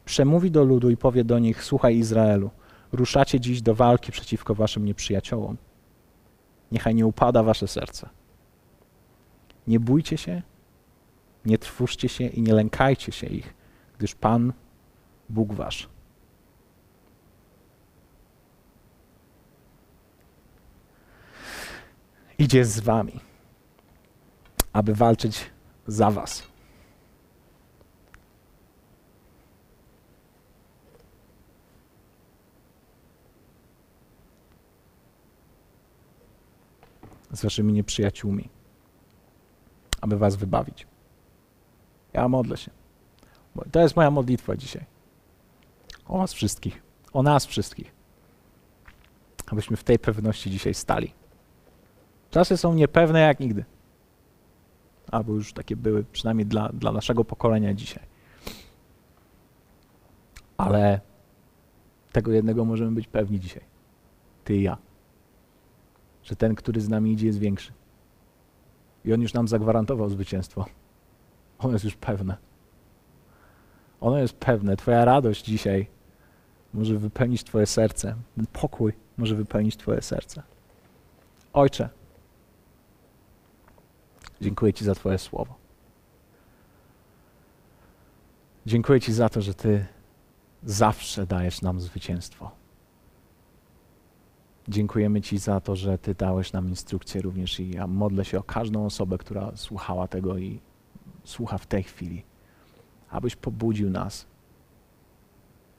[0.05, 2.49] przemówi do ludu i powie do nich: Słuchaj, Izraelu,
[2.91, 5.57] ruszacie dziś do walki przeciwko waszym nieprzyjaciołom.
[6.71, 8.09] Niechaj nie upada wasze serce.
[9.67, 10.41] Nie bójcie się,
[11.45, 13.53] nie trwóżcie się i nie lękajcie się ich,
[13.97, 14.53] gdyż Pan,
[15.29, 15.92] Bóg wasz,
[22.43, 23.19] idzie z wami,
[24.73, 25.49] aby walczyć
[25.87, 26.43] za was.
[37.31, 38.49] z waszymi nieprzyjaciółmi,
[40.01, 40.87] aby was wybawić.
[42.13, 42.71] Ja modlę się.
[43.71, 44.85] To jest moja modlitwa dzisiaj.
[46.05, 46.83] O was wszystkich.
[47.13, 47.91] O nas wszystkich.
[49.47, 51.13] Abyśmy w tej pewności dzisiaj stali.
[52.33, 53.65] Czasy są niepewne jak nigdy.
[55.11, 58.03] Albo już takie były, przynajmniej dla, dla naszego pokolenia dzisiaj.
[60.57, 60.99] Ale
[62.11, 63.63] tego jednego możemy być pewni dzisiaj.
[64.43, 64.77] Ty i ja
[66.23, 67.73] że ten, który z nami idzie, jest większy.
[69.05, 70.65] I on już nam zagwarantował zwycięstwo.
[71.59, 72.37] Ono jest już pewne.
[74.01, 74.77] Ono jest pewne.
[74.77, 75.87] Twoja radość dzisiaj
[76.73, 78.15] może wypełnić Twoje serce.
[78.35, 80.43] Ten pokój może wypełnić Twoje serce.
[81.53, 81.89] Ojcze,
[84.43, 85.55] dziękuję Ci za Twoje słowo.
[88.65, 89.85] Dziękuję Ci za to, że Ty
[90.63, 92.51] zawsze dajesz nam zwycięstwo.
[94.67, 98.43] Dziękujemy Ci za to, że Ty dałeś nam instrukcję również i ja modlę się o
[98.43, 100.59] każdą osobę, która słuchała tego i
[101.23, 102.23] słucha w tej chwili,
[103.09, 104.25] abyś pobudził nas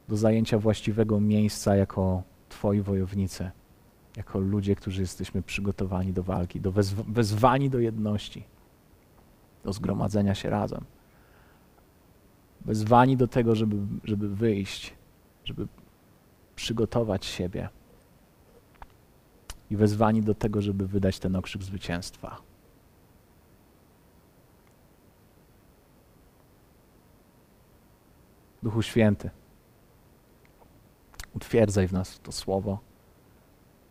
[0.09, 3.51] do zajęcia właściwego miejsca jako Twoi wojownicy,
[4.17, 8.45] jako ludzie, którzy jesteśmy przygotowani do walki, do wezw wezwani do jedności,
[9.65, 10.85] do zgromadzenia się razem,
[12.65, 14.95] wezwani do tego, żeby, żeby wyjść,
[15.45, 15.69] żeby
[16.57, 17.69] przygotować siebie
[19.71, 22.37] i wezwani do tego, żeby wydać ten okrzyk zwycięstwa.
[28.63, 29.31] Duchu Święty,
[31.35, 32.79] utwierdzaj w nas to słowo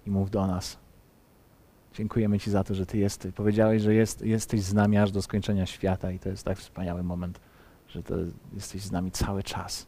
[0.06, 0.83] i mów do nas.
[1.94, 3.34] Dziękujemy Ci za to, że Ty jesteś.
[3.34, 7.04] Powiedziałeś, że jest, jesteś z nami aż do skończenia świata i to jest tak wspaniały
[7.04, 7.40] moment,
[7.88, 8.02] że
[8.54, 9.88] jesteś z nami cały czas.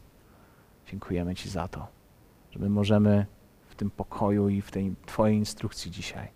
[0.86, 1.86] Dziękujemy Ci za to,
[2.50, 3.26] że my możemy
[3.68, 6.28] w tym pokoju i w tej Twojej instrukcji dzisiaj.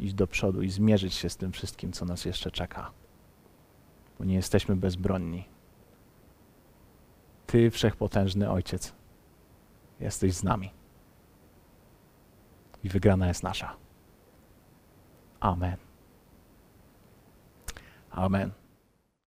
[0.00, 2.90] Iść do przodu i zmierzyć się z tym wszystkim, co nas jeszcze czeka.
[4.18, 5.44] Bo nie jesteśmy bezbronni.
[7.46, 8.92] Ty, wszechpotężny Ojciec,
[10.00, 10.70] jesteś z nami.
[12.84, 13.83] I wygrana jest nasza.
[15.44, 15.76] Amen.
[18.16, 18.52] Amen.